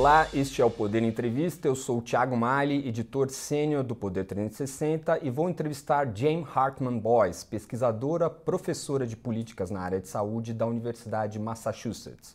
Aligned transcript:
Olá, 0.00 0.26
este 0.32 0.62
é 0.62 0.64
o 0.64 0.70
Poder 0.70 1.02
Entrevista. 1.02 1.68
Eu 1.68 1.76
sou 1.76 1.98
o 1.98 2.02
Thiago 2.02 2.34
Mali, 2.34 2.88
editor 2.88 3.28
sênior 3.28 3.84
do 3.84 3.94
Poder 3.94 4.24
360 4.24 5.22
e 5.22 5.28
vou 5.28 5.50
entrevistar 5.50 6.10
Jane 6.16 6.42
Hartman 6.54 6.98
Boyce, 6.98 7.44
pesquisadora, 7.44 8.30
professora 8.30 9.06
de 9.06 9.14
políticas 9.14 9.70
na 9.70 9.78
área 9.78 10.00
de 10.00 10.08
saúde 10.08 10.54
da 10.54 10.66
Universidade 10.66 11.34
de 11.34 11.38
Massachusetts. 11.38 12.34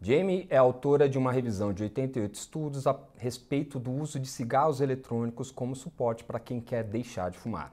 Jamie 0.00 0.46
é 0.48 0.56
autora 0.56 1.08
de 1.08 1.18
uma 1.18 1.32
revisão 1.32 1.72
de 1.72 1.82
88 1.82 2.32
estudos 2.32 2.86
a 2.86 2.96
respeito 3.18 3.80
do 3.80 3.90
uso 3.90 4.20
de 4.20 4.28
cigarros 4.28 4.80
eletrônicos 4.80 5.50
como 5.50 5.74
suporte 5.74 6.22
para 6.22 6.38
quem 6.38 6.60
quer 6.60 6.84
deixar 6.84 7.28
de 7.28 7.38
fumar. 7.38 7.72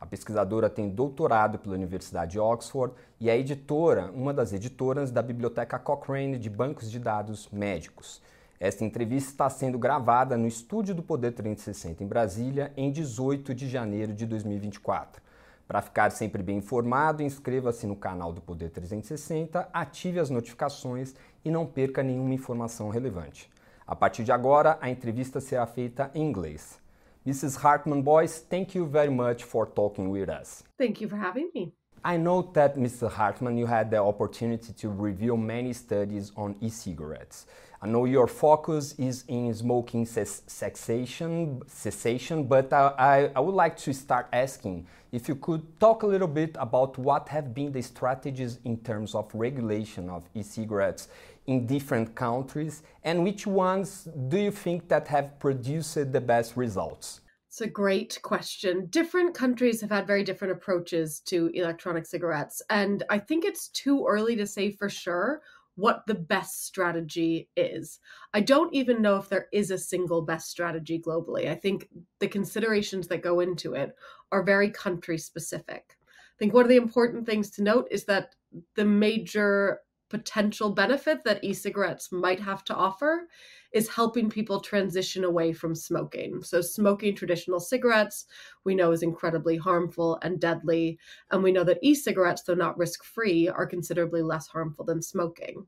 A 0.00 0.06
pesquisadora 0.06 0.70
tem 0.70 0.88
doutorado 0.88 1.58
pela 1.58 1.74
Universidade 1.74 2.32
de 2.32 2.38
Oxford 2.38 2.94
e 3.20 3.28
é 3.28 3.38
editora, 3.38 4.10
uma 4.14 4.32
das 4.32 4.54
editoras 4.54 5.10
da 5.10 5.20
Biblioteca 5.20 5.78
Cochrane 5.78 6.38
de 6.38 6.48
Bancos 6.48 6.90
de 6.90 6.98
Dados 6.98 7.46
Médicos. 7.52 8.22
Esta 8.60 8.84
entrevista 8.84 9.30
está 9.30 9.50
sendo 9.50 9.78
gravada 9.78 10.36
no 10.36 10.46
estúdio 10.46 10.94
do 10.94 11.02
Poder 11.02 11.32
360 11.32 12.04
em 12.04 12.06
Brasília 12.06 12.72
em 12.76 12.90
18 12.90 13.54
de 13.54 13.68
janeiro 13.68 14.12
de 14.12 14.26
2024. 14.26 15.20
Para 15.66 15.82
ficar 15.82 16.10
sempre 16.10 16.42
bem 16.42 16.58
informado, 16.58 17.22
inscreva-se 17.22 17.86
no 17.86 17.96
canal 17.96 18.32
do 18.32 18.40
Poder 18.40 18.70
360, 18.70 19.68
ative 19.72 20.20
as 20.20 20.30
notificações 20.30 21.14
e 21.44 21.50
não 21.50 21.66
perca 21.66 22.02
nenhuma 22.02 22.34
informação 22.34 22.90
relevante. 22.90 23.50
A 23.86 23.96
partir 23.96 24.24
de 24.24 24.32
agora, 24.32 24.78
a 24.80 24.88
entrevista 24.88 25.40
será 25.40 25.66
feita 25.66 26.10
em 26.14 26.22
inglês. 26.22 26.78
Mrs. 27.26 27.58
Hartman 27.58 28.02
Boyce, 28.02 28.42
thank 28.48 28.76
you 28.76 28.86
very 28.86 29.10
much 29.10 29.44
for 29.44 29.66
talking 29.66 30.10
with 30.10 30.28
us. 30.28 30.62
Thank 30.78 31.02
you 31.02 31.08
for 31.08 31.18
having 31.18 31.50
me. 31.54 31.72
I 32.06 32.18
know 32.18 32.42
that, 32.52 32.78
Mr. 32.78 33.08
Hartman, 33.10 33.56
you 33.56 33.66
had 33.66 33.88
the 33.88 33.96
opportunity 33.96 34.74
to 34.74 34.90
review 34.90 35.38
many 35.38 35.72
studies 35.72 36.30
on 36.36 36.54
e 36.60 36.68
cigarettes. 36.68 37.46
I 37.84 37.86
know 37.86 38.06
your 38.06 38.26
focus 38.26 38.94
is 38.96 39.24
in 39.28 39.52
smoking 39.52 40.06
cessation, 40.06 41.60
cessation 41.66 42.44
but 42.44 42.72
I, 42.72 43.30
I 43.36 43.40
would 43.40 43.54
like 43.54 43.76
to 43.80 43.92
start 43.92 44.26
asking 44.32 44.86
if 45.12 45.28
you 45.28 45.34
could 45.34 45.78
talk 45.78 46.02
a 46.02 46.06
little 46.06 46.26
bit 46.26 46.56
about 46.58 46.96
what 46.96 47.28
have 47.28 47.52
been 47.52 47.72
the 47.72 47.82
strategies 47.82 48.58
in 48.64 48.78
terms 48.78 49.14
of 49.14 49.30
regulation 49.34 50.08
of 50.08 50.22
e 50.32 50.42
cigarettes 50.42 51.08
in 51.46 51.66
different 51.66 52.14
countries 52.14 52.84
and 53.02 53.22
which 53.22 53.46
ones 53.46 54.08
do 54.28 54.38
you 54.38 54.50
think 54.50 54.88
that 54.88 55.06
have 55.08 55.38
produced 55.38 56.10
the 56.10 56.22
best 56.22 56.56
results? 56.56 57.20
It's 57.48 57.60
a 57.60 57.66
great 57.68 58.18
question. 58.22 58.86
Different 58.86 59.34
countries 59.34 59.82
have 59.82 59.90
had 59.90 60.06
very 60.06 60.24
different 60.24 60.52
approaches 60.54 61.20
to 61.26 61.52
electronic 61.54 62.06
cigarettes. 62.06 62.62
And 62.68 63.04
I 63.10 63.18
think 63.18 63.44
it's 63.44 63.68
too 63.68 64.06
early 64.08 64.34
to 64.36 64.46
say 64.46 64.72
for 64.72 64.88
sure 64.88 65.42
what 65.76 66.06
the 66.06 66.14
best 66.14 66.66
strategy 66.66 67.48
is. 67.56 67.98
I 68.32 68.40
don't 68.40 68.72
even 68.74 69.02
know 69.02 69.16
if 69.16 69.28
there 69.28 69.48
is 69.52 69.70
a 69.70 69.78
single 69.78 70.22
best 70.22 70.50
strategy 70.50 71.00
globally. 71.04 71.50
I 71.50 71.54
think 71.54 71.88
the 72.20 72.28
considerations 72.28 73.08
that 73.08 73.22
go 73.22 73.40
into 73.40 73.74
it 73.74 73.94
are 74.30 74.42
very 74.42 74.70
country 74.70 75.18
specific. 75.18 75.96
I 76.08 76.36
think 76.38 76.54
one 76.54 76.64
of 76.64 76.68
the 76.68 76.76
important 76.76 77.26
things 77.26 77.50
to 77.52 77.62
note 77.62 77.88
is 77.90 78.04
that 78.04 78.34
the 78.76 78.84
major 78.84 79.80
potential 80.10 80.70
benefit 80.70 81.24
that 81.24 81.42
e-cigarettes 81.42 82.12
might 82.12 82.38
have 82.38 82.62
to 82.64 82.74
offer 82.74 83.26
is 83.74 83.88
helping 83.88 84.30
people 84.30 84.60
transition 84.60 85.24
away 85.24 85.52
from 85.52 85.74
smoking. 85.74 86.42
So 86.42 86.60
smoking 86.62 87.14
traditional 87.14 87.60
cigarettes 87.60 88.24
we 88.64 88.74
know 88.74 88.92
is 88.92 89.02
incredibly 89.02 89.56
harmful 89.56 90.18
and 90.22 90.40
deadly 90.40 90.98
and 91.30 91.42
we 91.42 91.52
know 91.52 91.64
that 91.64 91.80
e-cigarettes 91.82 92.42
though 92.42 92.54
not 92.54 92.78
risk-free 92.78 93.48
are 93.48 93.66
considerably 93.66 94.22
less 94.22 94.46
harmful 94.46 94.84
than 94.84 95.02
smoking. 95.02 95.66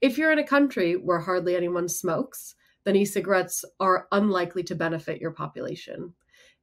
If 0.00 0.18
you're 0.18 0.32
in 0.32 0.40
a 0.40 0.46
country 0.46 0.96
where 0.96 1.20
hardly 1.20 1.56
anyone 1.56 1.88
smokes, 1.88 2.56
then 2.84 2.96
e-cigarettes 2.96 3.64
are 3.80 4.08
unlikely 4.12 4.64
to 4.64 4.74
benefit 4.74 5.20
your 5.20 5.30
population. 5.30 6.12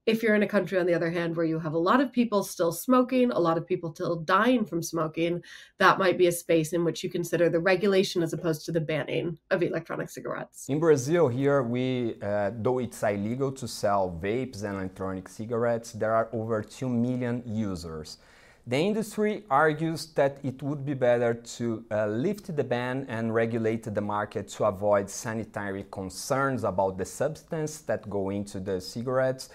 If 0.08 0.24
you're 0.24 0.34
in 0.34 0.42
a 0.42 0.48
country, 0.48 0.80
on 0.80 0.88
the 0.88 0.96
other 0.96 1.12
hand, 1.12 1.36
where 1.36 1.46
you 1.46 1.60
have 1.60 1.74
a 1.74 1.78
lot 1.78 2.02
of 2.02 2.12
people 2.12 2.44
still 2.44 2.72
smoking, 2.72 3.30
a 3.30 3.38
lot 3.40 3.56
of 3.56 3.68
people 3.68 3.94
still 3.94 4.16
dying 4.16 4.66
from 4.66 4.82
smoking, 4.82 5.44
that 5.78 6.00
might 6.00 6.18
be 6.18 6.26
a 6.26 6.32
space 6.32 6.74
in 6.74 6.84
which 6.84 7.04
you 7.04 7.10
consider 7.10 7.50
the 7.50 7.60
regulation 7.60 8.24
as 8.24 8.34
opposed 8.34 8.66
to 8.66 8.72
the 8.72 8.82
banning 8.82 9.38
of 9.52 9.62
electronic 9.62 10.10
cigarettes. 10.10 10.66
In 10.70 10.80
Brazil, 10.80 11.28
here, 11.28 11.62
we, 11.62 12.16
uh, 12.24 12.50
though 12.56 12.80
it's 12.80 13.04
illegal 13.04 13.52
to 13.52 13.68
sell 13.68 14.20
vapes 14.20 14.64
and 14.64 14.74
electronic 14.78 15.30
cigarettes, 15.30 15.92
there 15.92 16.16
are 16.16 16.30
over 16.34 16.64
2 16.64 16.90
million 16.90 17.44
users. 17.46 18.18
The 18.66 18.78
industry 18.78 19.44
argues 19.52 20.08
that 20.14 20.38
it 20.44 20.64
would 20.64 20.84
be 20.84 20.96
better 20.96 21.34
to 21.34 21.86
uh, 21.92 22.08
lift 22.08 22.56
the 22.56 22.64
ban 22.64 23.06
and 23.08 23.34
regulate 23.34 23.84
the 23.84 24.02
market 24.02 24.48
to 24.50 24.66
avoid 24.66 25.10
sanitary 25.12 25.86
concerns 25.92 26.64
about 26.64 26.98
the 26.98 27.06
substance 27.06 27.82
that 27.82 28.10
go 28.10 28.30
into 28.32 28.60
the 28.60 28.80
cigarettes 28.82 29.50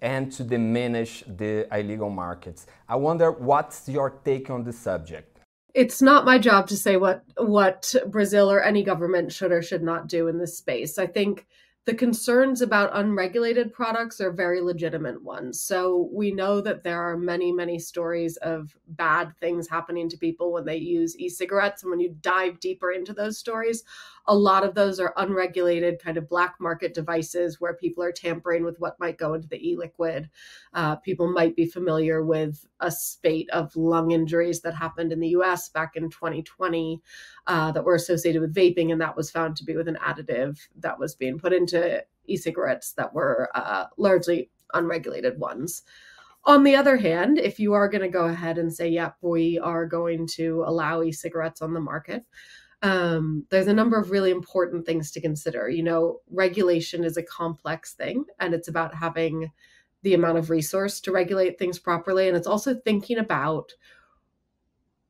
and 0.00 0.30
to 0.32 0.44
diminish 0.44 1.24
the 1.26 1.66
illegal 1.76 2.10
markets. 2.10 2.66
I 2.88 2.96
wonder 2.96 3.30
what's 3.30 3.88
your 3.88 4.10
take 4.24 4.50
on 4.50 4.64
the 4.64 4.72
subject? 4.72 5.40
It's 5.74 6.00
not 6.00 6.24
my 6.24 6.38
job 6.38 6.66
to 6.68 6.76
say 6.76 6.96
what 6.96 7.24
what 7.36 7.94
Brazil 8.06 8.50
or 8.50 8.62
any 8.62 8.82
government 8.82 9.32
should 9.32 9.52
or 9.52 9.62
should 9.62 9.82
not 9.82 10.08
do 10.08 10.28
in 10.28 10.38
this 10.38 10.56
space. 10.56 10.98
I 10.98 11.06
think 11.06 11.46
the 11.88 11.94
concerns 11.94 12.60
about 12.60 12.90
unregulated 12.92 13.72
products 13.72 14.20
are 14.20 14.30
very 14.30 14.60
legitimate 14.60 15.22
ones. 15.22 15.62
So 15.62 16.10
we 16.12 16.30
know 16.30 16.60
that 16.60 16.82
there 16.82 17.00
are 17.00 17.16
many, 17.16 17.50
many 17.50 17.78
stories 17.78 18.36
of 18.38 18.76
bad 18.88 19.32
things 19.40 19.70
happening 19.70 20.06
to 20.10 20.18
people 20.18 20.52
when 20.52 20.66
they 20.66 20.76
use 20.76 21.18
e 21.18 21.30
cigarettes. 21.30 21.82
And 21.82 21.90
when 21.90 22.00
you 22.00 22.14
dive 22.20 22.60
deeper 22.60 22.92
into 22.92 23.14
those 23.14 23.38
stories, 23.38 23.84
a 24.28 24.36
lot 24.36 24.62
of 24.62 24.74
those 24.74 25.00
are 25.00 25.14
unregulated 25.16 25.98
kind 25.98 26.18
of 26.18 26.28
black 26.28 26.56
market 26.60 26.92
devices 26.92 27.60
where 27.60 27.74
people 27.74 28.04
are 28.04 28.12
tampering 28.12 28.62
with 28.62 28.78
what 28.78 29.00
might 29.00 29.16
go 29.16 29.32
into 29.32 29.48
the 29.48 29.56
e 29.66 29.74
liquid. 29.74 30.28
Uh, 30.74 30.96
people 30.96 31.32
might 31.32 31.56
be 31.56 31.64
familiar 31.64 32.22
with 32.22 32.66
a 32.80 32.90
spate 32.90 33.48
of 33.50 33.74
lung 33.74 34.10
injuries 34.10 34.60
that 34.60 34.74
happened 34.74 35.12
in 35.12 35.18
the 35.18 35.28
US 35.28 35.70
back 35.70 35.96
in 35.96 36.10
2020 36.10 37.00
uh, 37.46 37.72
that 37.72 37.84
were 37.84 37.94
associated 37.94 38.42
with 38.42 38.54
vaping, 38.54 38.92
and 38.92 39.00
that 39.00 39.16
was 39.16 39.30
found 39.30 39.56
to 39.56 39.64
be 39.64 39.74
with 39.74 39.88
an 39.88 39.98
additive 40.06 40.58
that 40.76 40.98
was 40.98 41.14
being 41.14 41.38
put 41.38 41.54
into 41.54 42.04
e 42.26 42.36
cigarettes 42.36 42.92
that 42.92 43.14
were 43.14 43.48
uh, 43.54 43.86
largely 43.96 44.50
unregulated 44.74 45.40
ones. 45.40 45.82
On 46.44 46.64
the 46.64 46.76
other 46.76 46.98
hand, 46.98 47.38
if 47.38 47.58
you 47.58 47.72
are 47.72 47.88
going 47.88 48.02
to 48.02 48.08
go 48.08 48.26
ahead 48.26 48.58
and 48.58 48.72
say, 48.72 48.88
yep, 48.88 49.16
we 49.22 49.58
are 49.58 49.86
going 49.86 50.26
to 50.34 50.64
allow 50.66 51.02
e 51.02 51.12
cigarettes 51.12 51.62
on 51.62 51.72
the 51.72 51.80
market, 51.80 52.24
um, 52.82 53.44
there's 53.50 53.66
a 53.66 53.74
number 53.74 53.98
of 53.98 54.10
really 54.10 54.30
important 54.30 54.86
things 54.86 55.10
to 55.12 55.20
consider. 55.20 55.68
You 55.68 55.82
know, 55.82 56.20
regulation 56.30 57.04
is 57.04 57.16
a 57.16 57.22
complex 57.22 57.94
thing, 57.94 58.24
and 58.38 58.54
it's 58.54 58.68
about 58.68 58.94
having 58.94 59.50
the 60.02 60.14
amount 60.14 60.38
of 60.38 60.50
resource 60.50 61.00
to 61.00 61.12
regulate 61.12 61.58
things 61.58 61.78
properly. 61.78 62.28
And 62.28 62.36
it's 62.36 62.46
also 62.46 62.74
thinking 62.74 63.18
about 63.18 63.72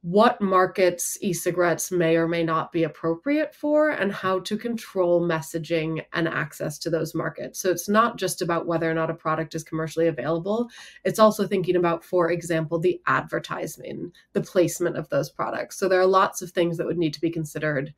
what 0.03 0.41
markets 0.41 1.19
e-cigarettes 1.22 1.91
may 1.91 2.16
or 2.16 2.28
may 2.28 2.44
not 2.44 2.70
be 2.70 2.84
appropriate 2.84 3.53
for 3.53 3.91
and 3.91 4.12
how 4.12 4.38
to 4.38 4.56
control 4.56 5.20
messaging 5.20 6.04
and 6.12 6.28
access 6.28 6.78
to 6.78 6.88
those 6.88 7.16
markets. 7.16 7.59
So 7.59 7.70
it's 7.70 7.88
not 7.88 8.16
just 8.16 8.41
about 8.41 8.66
whether 8.66 8.88
or 8.88 8.94
not 8.94 9.10
a 9.10 9.14
product 9.14 9.56
is 9.56 9.64
commercially 9.64 10.06
available. 10.06 10.69
It's 11.04 11.19
also 11.19 11.48
thinking 11.48 11.75
about, 11.75 12.04
for 12.04 12.31
example, 12.31 12.78
the 12.78 13.00
advertising, 13.06 14.12
the 14.34 14.41
placement 14.41 14.97
of 14.97 15.08
those 15.08 15.31
products. 15.31 15.76
So 15.76 15.88
there 15.88 16.00
are 16.00 16.06
lots 16.06 16.42
of 16.42 16.53
things 16.53 16.76
that 16.76 16.87
would 16.87 16.98
need 16.98 17.14
to 17.14 17.20
be 17.20 17.31
considered 17.31 17.92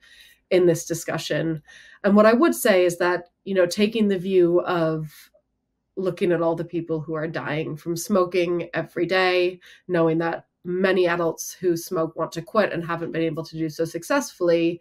in 0.51 0.67
this 0.67 0.87
discussion. 0.87 1.63
And 2.03 2.17
what 2.17 2.27
I 2.27 2.33
would 2.33 2.55
say 2.55 2.87
is 2.87 2.97
that, 2.97 3.29
you 3.45 3.55
know, 3.55 3.67
taking 3.67 4.09
the 4.09 4.19
view 4.19 4.63
of 4.63 5.31
looking 5.97 6.33
at 6.33 6.41
all 6.41 6.57
the 6.57 6.65
people 6.65 7.01
who 7.01 7.13
are 7.13 7.29
dying 7.29 7.77
from 7.77 7.95
smoking 7.95 8.71
every 8.73 9.05
day, 9.05 9.61
knowing 9.87 10.17
that 10.19 10.47
many 10.65 11.07
adults 11.07 11.53
who 11.53 11.77
smoke 11.77 12.17
want 12.17 12.33
to 12.33 12.43
quit 12.43 12.73
and 12.73 12.85
haven't 12.85 13.13
been 13.13 13.23
able 13.23 13.45
to 13.45 13.57
do 13.57 13.69
so 13.69 13.85
successfully, 13.85 14.81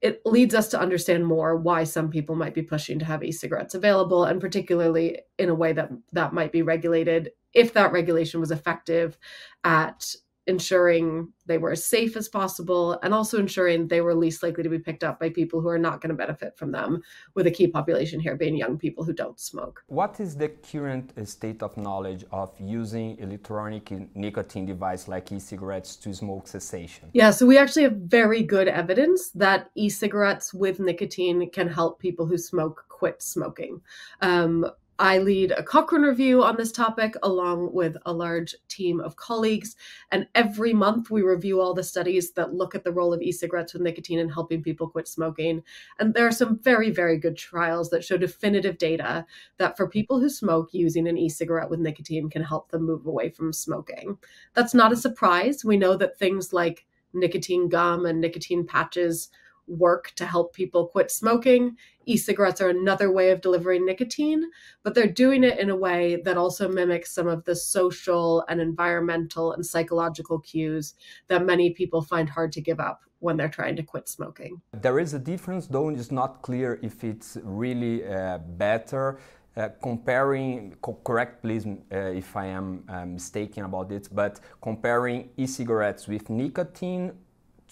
it 0.00 0.20
leads 0.26 0.54
us 0.54 0.68
to 0.68 0.80
understand 0.80 1.24
more 1.24 1.56
why 1.56 1.84
some 1.84 2.10
people 2.10 2.34
might 2.34 2.54
be 2.54 2.62
pushing 2.62 2.98
to 2.98 3.04
have 3.04 3.22
e-cigarettes 3.22 3.74
available 3.74 4.24
and 4.24 4.40
particularly 4.40 5.20
in 5.38 5.48
a 5.48 5.54
way 5.54 5.72
that 5.72 5.90
that 6.12 6.32
might 6.32 6.50
be 6.50 6.62
regulated 6.62 7.30
if 7.54 7.72
that 7.72 7.92
regulation 7.92 8.40
was 8.40 8.50
effective 8.50 9.16
at 9.62 10.14
ensuring 10.46 11.32
they 11.46 11.58
were 11.58 11.72
as 11.72 11.84
safe 11.84 12.16
as 12.16 12.28
possible 12.28 12.98
and 13.02 13.12
also 13.14 13.38
ensuring 13.38 13.88
they 13.88 14.00
were 14.00 14.14
least 14.14 14.42
likely 14.42 14.62
to 14.62 14.68
be 14.68 14.78
picked 14.78 15.04
up 15.04 15.18
by 15.20 15.28
people 15.28 15.60
who 15.60 15.68
are 15.68 15.78
not 15.78 16.00
going 16.00 16.10
to 16.10 16.16
benefit 16.16 16.56
from 16.56 16.72
them 16.72 17.00
with 17.34 17.46
a 17.46 17.50
key 17.50 17.66
population 17.66 18.20
here 18.20 18.36
being 18.36 18.56
young 18.56 18.78
people 18.78 19.04
who 19.04 19.12
don't 19.12 19.40
smoke. 19.40 19.82
What 19.86 20.20
is 20.20 20.36
the 20.36 20.48
current 20.48 21.12
state 21.28 21.62
of 21.62 21.76
knowledge 21.76 22.24
of 22.32 22.50
using 22.60 23.18
electronic 23.18 23.90
nicotine 24.14 24.66
device 24.66 25.08
like 25.08 25.30
e-cigarettes 25.32 25.96
to 25.96 26.14
smoke 26.14 26.46
cessation? 26.48 27.08
Yeah 27.12 27.30
so 27.30 27.46
we 27.46 27.58
actually 27.58 27.84
have 27.84 27.96
very 27.96 28.42
good 28.42 28.68
evidence 28.68 29.30
that 29.30 29.70
e-cigarettes 29.74 30.52
with 30.52 30.80
nicotine 30.80 31.50
can 31.50 31.68
help 31.68 31.98
people 31.98 32.26
who 32.26 32.38
smoke 32.38 32.84
quit 32.88 33.22
smoking. 33.22 33.80
Um, 34.20 34.66
I 35.02 35.18
lead 35.18 35.50
a 35.50 35.64
Cochrane 35.64 36.02
review 36.02 36.44
on 36.44 36.56
this 36.56 36.70
topic 36.70 37.16
along 37.24 37.72
with 37.72 37.96
a 38.06 38.12
large 38.12 38.54
team 38.68 39.00
of 39.00 39.16
colleagues. 39.16 39.74
And 40.12 40.28
every 40.36 40.72
month 40.72 41.10
we 41.10 41.22
review 41.22 41.60
all 41.60 41.74
the 41.74 41.82
studies 41.82 42.30
that 42.34 42.54
look 42.54 42.76
at 42.76 42.84
the 42.84 42.92
role 42.92 43.12
of 43.12 43.20
e 43.20 43.32
cigarettes 43.32 43.72
with 43.72 43.82
nicotine 43.82 44.20
in 44.20 44.28
helping 44.28 44.62
people 44.62 44.88
quit 44.88 45.08
smoking. 45.08 45.64
And 45.98 46.14
there 46.14 46.28
are 46.28 46.30
some 46.30 46.56
very, 46.60 46.90
very 46.90 47.18
good 47.18 47.36
trials 47.36 47.90
that 47.90 48.04
show 48.04 48.16
definitive 48.16 48.78
data 48.78 49.26
that 49.56 49.76
for 49.76 49.88
people 49.88 50.20
who 50.20 50.28
smoke, 50.28 50.68
using 50.72 51.08
an 51.08 51.18
e 51.18 51.28
cigarette 51.28 51.68
with 51.68 51.80
nicotine 51.80 52.30
can 52.30 52.44
help 52.44 52.70
them 52.70 52.86
move 52.86 53.04
away 53.04 53.30
from 53.30 53.52
smoking. 53.52 54.16
That's 54.54 54.72
not 54.72 54.92
a 54.92 54.96
surprise. 54.96 55.64
We 55.64 55.76
know 55.76 55.96
that 55.96 56.16
things 56.16 56.52
like 56.52 56.86
nicotine 57.12 57.68
gum 57.68 58.06
and 58.06 58.20
nicotine 58.20 58.64
patches 58.64 59.30
work 59.78 60.12
to 60.16 60.26
help 60.26 60.54
people 60.54 60.86
quit 60.86 61.10
smoking. 61.10 61.76
E 62.06 62.16
cigarettes 62.16 62.60
are 62.60 62.68
another 62.68 63.10
way 63.10 63.30
of 63.30 63.40
delivering 63.40 63.86
nicotine, 63.86 64.50
but 64.82 64.94
they're 64.94 65.06
doing 65.06 65.44
it 65.44 65.58
in 65.58 65.70
a 65.70 65.76
way 65.76 66.20
that 66.24 66.36
also 66.36 66.68
mimics 66.68 67.12
some 67.12 67.28
of 67.28 67.44
the 67.44 67.54
social 67.54 68.44
and 68.48 68.60
environmental 68.60 69.52
and 69.52 69.64
psychological 69.64 70.38
cues 70.40 70.94
that 71.28 71.44
many 71.44 71.70
people 71.70 72.02
find 72.02 72.28
hard 72.28 72.52
to 72.52 72.60
give 72.60 72.80
up 72.80 73.02
when 73.20 73.36
they're 73.36 73.48
trying 73.48 73.76
to 73.76 73.82
quit 73.82 74.08
smoking. 74.08 74.60
There 74.72 74.98
is 74.98 75.14
a 75.14 75.18
difference, 75.18 75.68
though 75.68 75.88
it's 75.90 76.10
not 76.10 76.42
clear 76.42 76.80
if 76.82 77.04
it's 77.04 77.38
really 77.42 78.04
uh, 78.04 78.38
better. 78.38 79.18
Uh, 79.54 79.68
comparing, 79.82 80.74
co- 80.80 80.98
correct 81.04 81.42
please 81.42 81.66
uh, 81.66 81.96
if 81.96 82.34
I 82.34 82.46
am 82.46 82.84
uh, 82.88 83.04
mistaken 83.04 83.64
about 83.64 83.92
it, 83.92 84.08
but 84.10 84.40
comparing 84.62 85.28
e 85.36 85.46
cigarettes 85.46 86.08
with 86.08 86.30
nicotine 86.30 87.12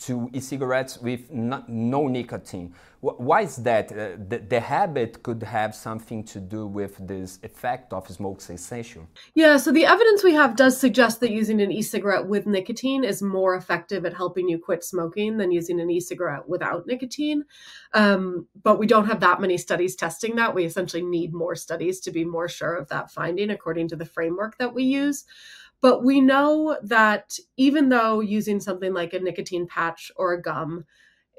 to 0.01 0.31
e-cigarettes 0.33 0.99
with 0.99 1.31
no, 1.31 1.63
no 1.69 2.09
nicotine. 2.09 2.75
Why 3.01 3.43
is 3.43 3.57
that? 3.57 3.91
Uh, 3.91 4.17
the, 4.29 4.39
the, 4.47 4.61
habit 4.61 5.23
could 5.23 5.43
have 5.43 5.75
something 5.75 6.23
to 6.25 6.39
do 6.39 6.67
with 6.67 6.99
this 7.07 7.39
effect 7.43 7.95
of 7.95 8.07
smoke 8.09 8.43
cessation. 8.43 9.07
Yeah, 9.35 9.57
so 9.57 9.73
the 9.73 9.87
evidence 9.87 10.23
we 10.23 10.35
have 10.35 10.55
does 10.55 10.79
suggest 10.79 11.21
that 11.21 11.31
using 11.31 11.63
an 11.63 11.73
e-cigarette 11.73 12.27
with 12.27 12.47
nicotine 12.47 13.03
is 13.03 13.23
more 13.23 13.55
effective 13.55 14.05
at 14.05 14.13
helping 14.13 14.51
you 14.51 14.59
quit 14.59 14.85
smoking 14.85 15.39
than 15.39 15.51
using 15.51 15.81
an 15.81 15.91
e-cigarette 15.91 16.47
without 16.47 16.87
nicotine. 16.87 17.45
Um, 17.95 18.47
but 18.63 18.79
we 18.79 18.87
don't 18.87 19.07
have 19.07 19.21
that 19.21 19.41
many 19.41 19.57
studies 19.57 19.97
testing 19.97 20.37
that. 20.37 20.55
We 20.55 20.67
essentially 20.67 21.03
need 21.03 21.33
more 21.33 21.55
studies 21.55 22.01
to 22.01 22.11
be 22.11 22.27
more 22.27 22.49
sure 22.49 22.75
of 22.75 22.89
that 22.89 23.11
finding 23.11 23.49
according 23.49 23.89
to 23.89 23.97
the 23.97 24.05
framework 24.05 24.59
that 24.59 24.75
we 24.75 24.85
use. 24.85 25.25
But 25.81 26.05
we 26.05 26.21
know 26.21 26.77
that 26.83 27.39
even 27.57 27.89
though 27.89 28.21
using 28.21 28.61
something 28.61 28.93
like 28.93 29.15
a 29.15 29.21
nicotine 29.21 29.67
patch 29.67 30.11
or 30.17 30.33
a 30.33 30.43
gum 30.43 30.85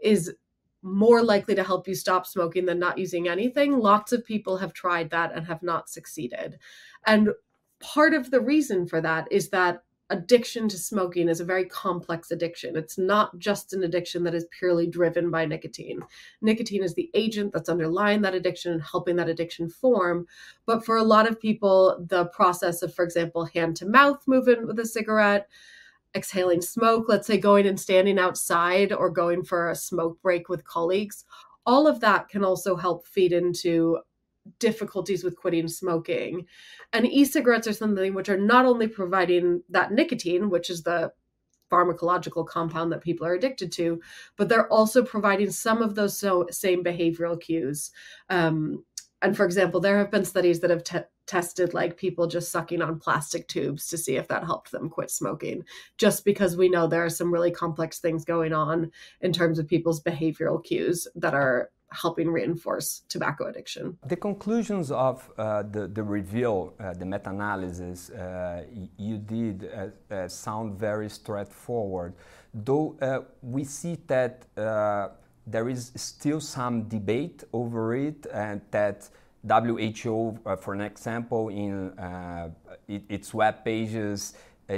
is 0.02 0.34
more 0.82 1.22
likely 1.22 1.54
to 1.54 1.64
help 1.64 1.88
you 1.88 1.94
stop 1.94 2.26
smoking 2.26 2.66
than 2.66 2.80
not 2.80 2.98
using 2.98 3.28
anything, 3.28 3.78
lots 3.78 4.12
of 4.12 4.26
people 4.26 4.58
have 4.58 4.74
tried 4.74 5.12
that 5.12 5.32
and 5.32 5.46
have 5.46 5.62
not 5.62 5.90
succeeded. 5.90 6.58
And 7.06 7.30
part 7.80 8.14
of 8.14 8.32
the 8.32 8.42
reason 8.42 8.88
for 8.88 9.00
that 9.02 9.28
is 9.32 9.50
that 9.50 9.84
addiction 10.12 10.68
to 10.68 10.78
smoking 10.78 11.30
is 11.30 11.40
a 11.40 11.46
very 11.46 11.66
complex 11.66 12.32
addiction. 12.32 12.76
It's 12.76 12.98
not 12.98 13.40
just 13.40 13.74
an 13.74 13.84
addiction 13.84 14.24
that 14.26 14.36
is 14.36 14.46
purely 14.52 14.86
driven 14.86 15.32
by 15.32 15.46
nicotine. 15.46 16.02
Nicotine 16.42 16.84
is 16.84 16.94
the 16.94 17.10
agent 17.14 17.54
that's 17.54 17.70
underlying 17.70 18.22
that 18.22 18.36
addiction 18.36 18.74
and 18.74 18.84
helping 18.84 19.16
that 19.16 19.30
addiction 19.30 19.70
form. 19.70 20.28
But 20.66 20.86
for 20.86 20.98
a 20.98 21.04
lot 21.04 21.30
of 21.30 21.40
people, 21.40 22.06
the 22.10 22.26
process 22.26 22.82
of, 22.82 22.94
for 22.94 23.06
example, 23.06 23.46
hand 23.46 23.78
to 23.78 23.86
mouth 23.86 24.22
movement 24.28 24.68
with 24.68 24.78
a 24.80 24.86
cigarette, 24.86 25.48
exhaling 26.14 26.62
smoke, 26.62 27.06
let's 27.08 27.26
say 27.26 27.38
going 27.38 27.66
and 27.66 27.80
standing 27.80 28.20
outside 28.20 28.92
or 28.92 29.10
going 29.10 29.44
for 29.44 29.70
a 29.70 29.76
smoke 29.76 30.22
break 30.22 30.50
with 30.50 30.66
colleagues, 30.66 31.24
all 31.66 31.88
of 31.88 32.02
that 32.02 32.28
can 32.28 32.44
also 32.44 32.76
help 32.76 33.08
feed 33.08 33.32
into 33.32 33.98
difficulties 34.60 35.24
with 35.24 35.38
quitting 35.38 35.68
smoking. 35.68 36.46
And 36.94 37.06
e 37.06 37.26
cigarettes 37.26 37.68
are 37.68 37.74
something 37.74 38.14
which 38.14 38.30
are 38.30 38.38
not 38.38 38.66
only 38.66 38.88
providing 38.88 39.64
that 39.70 39.92
nicotine, 39.92 40.50
which 40.50 40.70
is 40.70 40.84
the 40.84 41.12
pharmacological 41.72 42.46
compound 42.46 42.92
that 42.92 43.02
people 43.02 43.26
are 43.26 43.34
addicted 43.34 43.72
to, 43.72 44.02
but 44.36 44.50
they're 44.50 44.72
also 44.72 45.04
providing 45.04 45.50
some 45.50 45.82
of 45.82 45.96
those 45.96 46.18
so, 46.18 46.46
same 46.52 46.84
behavioral 46.84 47.40
cues. 47.40 47.92
Um, 48.30 48.84
and 49.22 49.38
for 49.38 49.46
example, 49.46 49.80
there 49.80 49.98
have 49.98 50.12
been 50.12 50.26
studies 50.26 50.60
that 50.60 50.70
have 50.70 50.84
te- 50.84 51.00
tested 51.28 51.74
like 51.74 51.96
people 51.96 52.28
just 52.28 52.52
sucking 52.52 52.82
on 52.82 53.00
plastic 53.00 53.48
tubes 53.48 53.88
to 53.88 53.98
see 53.98 54.16
if 54.16 54.28
that 54.28 54.44
helped 54.44 54.72
them 54.72 54.90
quit 54.90 55.12
smoking, 55.12 55.64
just 55.98 56.26
because 56.26 56.58
we 56.58 56.68
know 56.68 56.88
there 56.88 57.06
are 57.06 57.10
some 57.10 57.32
really 57.32 57.52
complex 57.52 58.00
things 58.00 58.26
going 58.26 58.52
on 58.52 58.92
in 59.22 59.32
terms 59.32 59.60
of 59.60 59.68
people's 59.68 60.02
behavioral 60.02 60.62
cues 60.62 61.08
that 61.16 61.34
are 61.34 61.70
helping 61.92 62.30
reinforce 62.30 63.04
tobacco 63.10 63.48
addiction. 63.48 63.98
The 64.08 64.16
conclusions 64.16 64.92
of 64.92 65.30
uh, 65.38 65.64
the, 65.64 65.88
the 65.88 66.04
review, 66.04 66.74
uh, 66.80 66.94
the 66.94 67.06
meta 67.06 67.30
analysis 67.30 68.10
uh, 68.10 68.64
you 68.98 69.18
did 69.18 69.70
uh, 69.74 70.14
uh, 70.14 70.28
sound 70.28 70.80
very 70.80 71.10
straightforward, 71.10 72.14
though 72.54 72.96
uh, 73.02 73.20
we 73.42 73.64
see 73.64 73.98
that 74.08 74.46
there 75.48 75.70
is 75.70 75.92
still 75.96 76.40
some 76.40 76.84
debate 76.84 77.44
over 77.52 77.96
it 77.96 78.28
and 78.32 78.62
that 78.70 79.10
WHO, 79.44 80.38
for 80.60 80.74
an 80.74 80.82
example, 80.82 81.50
in 81.50 81.92
it, 82.88 83.04
its 83.10 83.34
web 83.34 83.66
pages, 83.66 84.34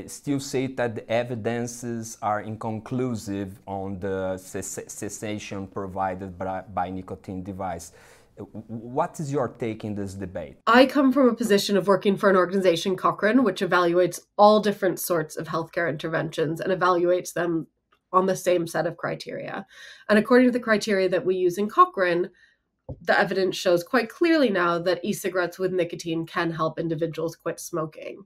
still 0.07 0.39
say 0.39 0.67
that 0.67 0.95
the 0.95 1.09
evidences 1.11 2.17
are 2.21 2.41
inconclusive 2.41 3.59
on 3.67 3.99
the 3.99 4.37
cessation 4.37 5.67
provided 5.67 6.37
by, 6.37 6.61
by 6.73 6.89
nicotine 6.89 7.43
device. 7.43 7.91
Uh, 8.39 8.43
what 8.67 9.19
is 9.19 9.31
your 9.31 9.49
take 9.49 9.83
in 9.83 9.93
this 9.95 10.13
debate? 10.13 10.57
I 10.65 10.85
come 10.85 11.11
from 11.13 11.29
a 11.29 11.35
position 11.35 11.77
of 11.77 11.87
working 11.87 12.17
for 12.17 12.29
an 12.29 12.35
organization, 12.35 12.95
Cochrane, 12.95 13.43
which 13.43 13.61
evaluates 13.61 14.19
all 14.37 14.59
different 14.59 14.99
sorts 14.99 15.35
of 15.37 15.47
healthcare 15.47 15.89
interventions 15.89 16.59
and 16.59 16.71
evaluates 16.71 17.33
them 17.33 17.67
on 18.11 18.25
the 18.25 18.35
same 18.35 18.67
set 18.67 18.87
of 18.87 18.97
criteria. 18.97 19.65
And 20.09 20.17
according 20.17 20.47
to 20.47 20.51
the 20.51 20.59
criteria 20.59 21.09
that 21.09 21.25
we 21.25 21.35
use 21.35 21.57
in 21.57 21.69
Cochrane, 21.69 22.29
the 23.01 23.17
evidence 23.17 23.55
shows 23.55 23.83
quite 23.83 24.09
clearly 24.09 24.49
now 24.49 24.77
that 24.79 25.03
e 25.03 25.13
cigarettes 25.13 25.57
with 25.57 25.71
nicotine 25.71 26.25
can 26.25 26.51
help 26.51 26.79
individuals 26.79 27.35
quit 27.35 27.59
smoking. 27.59 28.25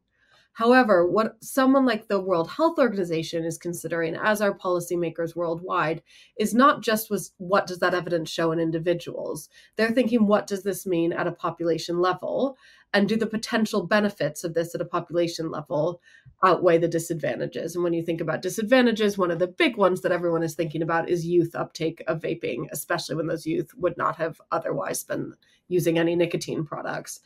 However, 0.54 1.08
what 1.08 1.36
someone 1.44 1.86
like 1.86 2.08
the 2.08 2.20
World 2.20 2.50
Health 2.50 2.80
Organization 2.80 3.46
is 3.46 3.60
considering 3.60 4.16
as 4.16 4.42
our 4.42 4.58
policymakers 4.58 5.36
worldwide 5.36 6.02
is 6.40 6.56
not 6.56 6.82
just 6.82 7.12
was 7.12 7.32
what 7.38 7.68
does 7.68 7.78
that 7.80 7.94
evidence 7.94 8.30
show 8.30 8.52
in 8.52 8.60
individuals. 8.60 9.50
They're 9.76 9.92
thinking 9.92 10.26
what 10.26 10.48
does 10.48 10.64
this 10.64 10.88
mean 10.88 11.14
at 11.14 11.28
a 11.28 11.32
population 11.32 12.00
level 12.00 12.58
and 12.94 13.08
do 13.08 13.16
the 13.16 13.28
potential 13.28 13.86
benefits 13.86 14.44
of 14.44 14.56
this 14.56 14.74
at 14.74 14.82
a 14.82 14.86
population 14.86 15.52
level 15.52 16.02
outweigh 16.44 16.80
the 16.80 16.88
disadvantages. 16.88 17.76
And 17.76 17.84
when 17.84 17.94
you 17.94 18.04
think 18.04 18.22
about 18.22 18.42
disadvantages, 18.42 19.18
one 19.18 19.30
of 19.30 19.40
the 19.40 19.48
big 19.48 19.78
ones 19.78 20.02
that 20.02 20.12
everyone 20.12 20.44
is 20.44 20.56
thinking 20.56 20.82
about 20.82 21.10
is 21.10 21.26
youth 21.26 21.54
uptake 21.54 22.04
of 22.08 22.22
vaping, 22.22 22.66
especially 22.72 23.16
when 23.16 23.28
those 23.28 23.46
youth 23.46 23.74
would 23.76 23.98
not 23.98 24.16
have 24.16 24.42
otherwise 24.52 25.04
been 25.04 25.34
using 25.68 26.00
any 26.00 26.16
nicotine 26.16 26.66
products. 26.66 27.20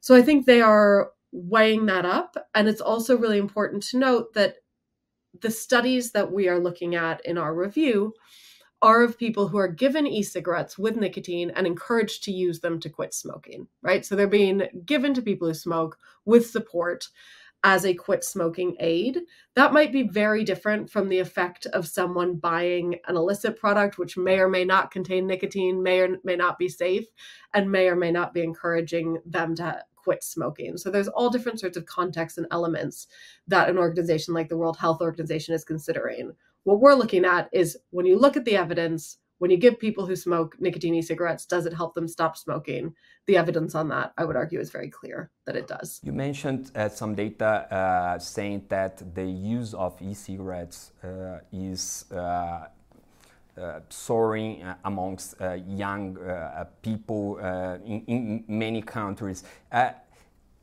So 0.00 0.14
I 0.14 0.22
think 0.22 0.46
they 0.46 0.60
are 0.60 1.10
weighing 1.32 1.86
that 1.86 2.04
up. 2.04 2.36
And 2.54 2.68
it's 2.68 2.80
also 2.80 3.16
really 3.16 3.38
important 3.38 3.82
to 3.84 3.98
note 3.98 4.34
that 4.34 4.56
the 5.40 5.50
studies 5.50 6.12
that 6.12 6.32
we 6.32 6.48
are 6.48 6.58
looking 6.58 6.94
at 6.94 7.24
in 7.24 7.38
our 7.38 7.54
review 7.54 8.14
are 8.80 9.02
of 9.02 9.18
people 9.18 9.48
who 9.48 9.58
are 9.58 9.68
given 9.68 10.06
e 10.06 10.22
cigarettes 10.22 10.78
with 10.78 10.96
nicotine 10.96 11.50
and 11.56 11.66
encouraged 11.66 12.22
to 12.24 12.32
use 12.32 12.60
them 12.60 12.78
to 12.80 12.88
quit 12.88 13.12
smoking, 13.12 13.66
right? 13.82 14.06
So 14.06 14.14
they're 14.14 14.28
being 14.28 14.62
given 14.84 15.14
to 15.14 15.22
people 15.22 15.48
who 15.48 15.54
smoke 15.54 15.98
with 16.24 16.48
support 16.48 17.08
as 17.64 17.84
a 17.84 17.92
quit 17.92 18.22
smoking 18.22 18.76
aid. 18.78 19.18
That 19.56 19.72
might 19.72 19.92
be 19.92 20.04
very 20.04 20.44
different 20.44 20.88
from 20.88 21.08
the 21.08 21.18
effect 21.18 21.66
of 21.66 21.88
someone 21.88 22.36
buying 22.36 23.00
an 23.08 23.16
illicit 23.16 23.58
product, 23.58 23.98
which 23.98 24.16
may 24.16 24.38
or 24.38 24.48
may 24.48 24.64
not 24.64 24.92
contain 24.92 25.26
nicotine, 25.26 25.82
may 25.82 26.00
or 26.00 26.18
may 26.22 26.36
not 26.36 26.56
be 26.56 26.68
safe, 26.68 27.06
and 27.54 27.70
may 27.70 27.88
or 27.88 27.96
may 27.96 28.12
not 28.12 28.32
be 28.32 28.42
encouraging 28.42 29.18
them 29.26 29.56
to 29.56 29.82
quit 30.08 30.24
smoking. 30.24 30.78
So 30.78 30.90
there's 30.90 31.08
all 31.08 31.28
different 31.28 31.60
sorts 31.60 31.76
of 31.76 31.84
contexts 31.84 32.38
and 32.38 32.46
elements 32.50 33.08
that 33.46 33.68
an 33.68 33.76
organization 33.76 34.32
like 34.32 34.48
the 34.48 34.56
World 34.56 34.78
Health 34.78 35.02
Organization 35.02 35.54
is 35.54 35.64
considering. 35.64 36.32
What 36.64 36.80
we're 36.80 36.94
looking 36.94 37.26
at 37.26 37.50
is 37.52 37.76
when 37.90 38.06
you 38.06 38.18
look 38.18 38.34
at 38.34 38.46
the 38.46 38.56
evidence, 38.56 39.18
when 39.36 39.50
you 39.50 39.58
give 39.58 39.78
people 39.78 40.06
who 40.06 40.16
smoke 40.16 40.56
nicotine 40.58 40.94
e-cigarettes, 40.94 41.44
does 41.44 41.66
it 41.66 41.74
help 41.74 41.92
them 41.92 42.08
stop 42.08 42.38
smoking? 42.38 42.94
The 43.26 43.36
evidence 43.36 43.74
on 43.74 43.90
that, 43.90 44.14
I 44.16 44.24
would 44.24 44.34
argue, 44.34 44.60
is 44.60 44.70
very 44.70 44.88
clear 44.88 45.30
that 45.44 45.56
it 45.56 45.68
does. 45.68 46.00
You 46.02 46.14
mentioned 46.14 46.70
uh, 46.74 46.88
some 46.88 47.14
data 47.14 47.52
uh, 47.70 48.18
saying 48.18 48.64
that 48.70 49.14
the 49.14 49.26
use 49.26 49.74
of 49.74 50.00
e-cigarettes 50.00 50.92
uh, 51.04 51.40
is 51.52 52.10
uh, 52.10 52.68
soaring 53.88 54.62
uh, 54.62 54.74
amongst 54.84 55.40
uh, 55.40 55.54
young 55.66 56.16
people 56.82 57.38
in, 57.84 58.02
in, 58.06 58.44
many 58.48 58.82
countries. 58.82 59.44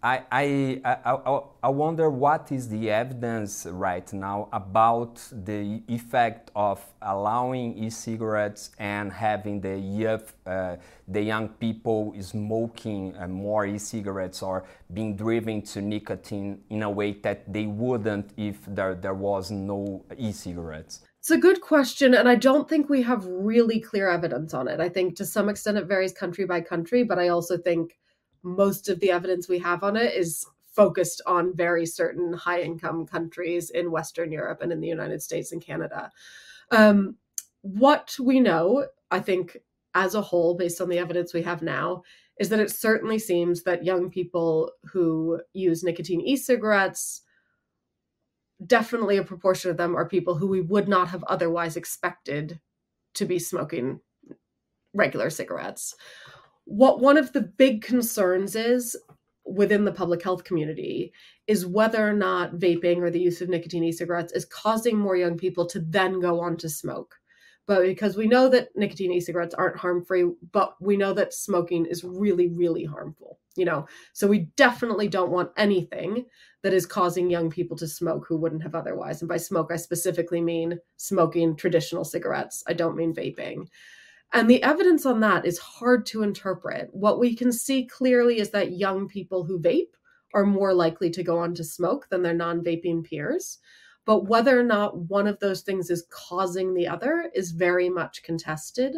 I, 0.05 0.21
I, 0.31 0.81
I, 0.85 1.39
I, 1.63 1.69
wonder 1.69 2.11
what 2.11 2.51
is 2.51 2.69
the 2.69 2.91
evidence 2.91 3.65
right 3.65 4.13
now 4.13 4.49
about 4.53 5.15
the 5.31 5.81
effect 5.87 6.51
of 6.55 6.79
allowing 7.01 7.75
e-cigarettes 7.75 8.69
and 8.77 9.11
having 9.11 9.61
the 9.61 9.79
young, 9.79 10.21
uh, 10.45 10.75
the 11.07 11.21
young 11.23 11.49
people 11.49 12.13
smoking 12.21 13.15
uh, 13.17 13.27
more 13.27 13.65
e-cigarettes 13.65 14.43
or 14.43 14.65
being 14.93 15.15
driven 15.15 15.63
to 15.63 15.81
nicotine 15.81 16.61
in 16.69 16.83
a 16.83 16.89
way 16.89 17.13
that 17.13 17.51
they 17.51 17.65
wouldn't 17.65 18.29
if 18.37 18.63
there, 18.67 18.93
there 18.93 19.15
was 19.15 19.49
no 19.49 20.05
e-cigarettes? 20.19 21.01
It's 21.25 21.31
a 21.31 21.37
good 21.39 21.59
question, 21.59 22.13
and 22.13 22.29
I 22.29 22.35
don't 22.35 22.69
think 22.69 22.87
we 22.87 23.01
have 23.01 23.25
really 23.25 23.79
clear 23.79 24.07
evidence 24.07 24.53
on 24.53 24.67
it. 24.67 24.79
I 24.79 24.89
think 24.89 25.15
to 25.15 25.25
some 25.25 25.49
extent 25.49 25.75
it 25.75 25.87
varies 25.87 26.13
country 26.13 26.45
by 26.45 26.61
country, 26.61 27.03
but 27.03 27.17
I 27.17 27.29
also 27.29 27.57
think 27.57 27.97
most 28.43 28.89
of 28.89 28.99
the 28.99 29.09
evidence 29.09 29.49
we 29.49 29.57
have 29.57 29.83
on 29.83 29.97
it 29.97 30.13
is 30.13 30.45
focused 30.67 31.23
on 31.25 31.55
very 31.55 31.87
certain 31.87 32.31
high 32.31 32.61
income 32.61 33.07
countries 33.07 33.71
in 33.71 33.89
Western 33.89 34.31
Europe 34.31 34.61
and 34.61 34.71
in 34.71 34.81
the 34.81 34.87
United 34.87 35.19
States 35.19 35.51
and 35.51 35.65
Canada. 35.65 36.11
Um, 36.69 37.15
what 37.61 38.15
we 38.21 38.39
know, 38.39 38.85
I 39.09 39.19
think, 39.19 39.57
as 39.95 40.13
a 40.13 40.21
whole, 40.21 40.53
based 40.53 40.79
on 40.79 40.89
the 40.89 40.99
evidence 40.99 41.33
we 41.33 41.41
have 41.41 41.63
now, 41.63 42.03
is 42.39 42.49
that 42.49 42.59
it 42.59 42.69
certainly 42.69 43.17
seems 43.17 43.63
that 43.63 43.83
young 43.83 44.11
people 44.11 44.73
who 44.91 45.41
use 45.53 45.83
nicotine 45.83 46.21
e 46.21 46.37
cigarettes, 46.37 47.23
definitely 48.65 49.17
a 49.17 49.23
proportion 49.23 49.71
of 49.71 49.77
them 49.77 49.95
are 49.95 50.07
people 50.07 50.35
who 50.35 50.47
we 50.47 50.61
would 50.61 50.87
not 50.87 51.09
have 51.09 51.23
otherwise 51.25 51.75
expected 51.75 52.59
to 53.15 53.25
be 53.25 53.39
smoking 53.39 53.99
regular 54.93 55.29
cigarettes. 55.29 55.95
What 56.65 56.99
one 56.99 57.17
of 57.17 57.33
the 57.33 57.41
big 57.41 57.81
concerns 57.81 58.55
is 58.55 58.95
within 59.45 59.85
the 59.85 59.91
public 59.91 60.23
health 60.23 60.43
community 60.43 61.13
is 61.47 61.65
whether 61.65 62.07
or 62.07 62.13
not 62.13 62.53
vaping 62.53 62.97
or 62.97 63.11
the 63.11 63.19
use 63.19 63.41
of 63.41 63.49
nicotine 63.49 63.83
e-cigarettes 63.83 64.33
is 64.33 64.45
causing 64.45 64.97
more 64.97 65.15
young 65.15 65.37
people 65.37 65.67
to 65.67 65.79
then 65.79 66.19
go 66.19 66.39
on 66.39 66.57
to 66.57 66.67
smoke 66.67 67.15
but 67.67 67.81
because 67.83 68.15
we 68.15 68.27
know 68.27 68.47
that 68.49 68.69
nicotine 68.75 69.11
e-cigarettes 69.11 69.55
aren't 69.55 69.77
harm 69.77 70.03
free 70.03 70.25
but 70.51 70.75
we 70.81 70.97
know 70.97 71.13
that 71.13 71.33
smoking 71.33 71.85
is 71.85 72.03
really 72.03 72.49
really 72.49 72.83
harmful 72.83 73.39
you 73.55 73.65
know 73.65 73.85
so 74.13 74.27
we 74.27 74.39
definitely 74.55 75.07
don't 75.07 75.31
want 75.31 75.51
anything 75.57 76.25
that 76.63 76.73
is 76.73 76.85
causing 76.85 77.29
young 77.29 77.49
people 77.49 77.77
to 77.77 77.87
smoke 77.87 78.25
who 78.27 78.37
wouldn't 78.37 78.63
have 78.63 78.75
otherwise 78.75 79.21
and 79.21 79.29
by 79.29 79.37
smoke 79.37 79.71
i 79.71 79.75
specifically 79.75 80.41
mean 80.41 80.79
smoking 80.97 81.55
traditional 81.55 82.03
cigarettes 82.03 82.63
i 82.67 82.73
don't 82.73 82.97
mean 82.97 83.13
vaping 83.13 83.67
and 84.33 84.49
the 84.49 84.61
evidence 84.63 85.05
on 85.05 85.21
that 85.21 85.45
is 85.45 85.57
hard 85.57 86.05
to 86.07 86.23
interpret. 86.23 86.89
What 86.91 87.19
we 87.19 87.35
can 87.35 87.53
see 87.53 87.85
clearly 87.85 88.39
is 88.39 88.49
that 88.49 88.73
young 88.73 89.07
people 89.07 89.45
who 89.45 89.59
vape 89.59 89.93
are 90.33 90.45
more 90.45 90.73
likely 90.73 91.09
to 91.11 91.23
go 91.23 91.39
on 91.39 91.53
to 91.55 91.63
smoke 91.63 92.09
than 92.09 92.21
their 92.21 92.33
non 92.33 92.61
vaping 92.61 93.05
peers. 93.05 93.59
But 94.05 94.27
whether 94.27 94.59
or 94.59 94.63
not 94.63 94.97
one 94.97 95.27
of 95.27 95.39
those 95.39 95.61
things 95.61 95.89
is 95.89 96.07
causing 96.09 96.73
the 96.73 96.87
other 96.87 97.31
is 97.33 97.51
very 97.51 97.89
much 97.89 98.23
contested. 98.23 98.97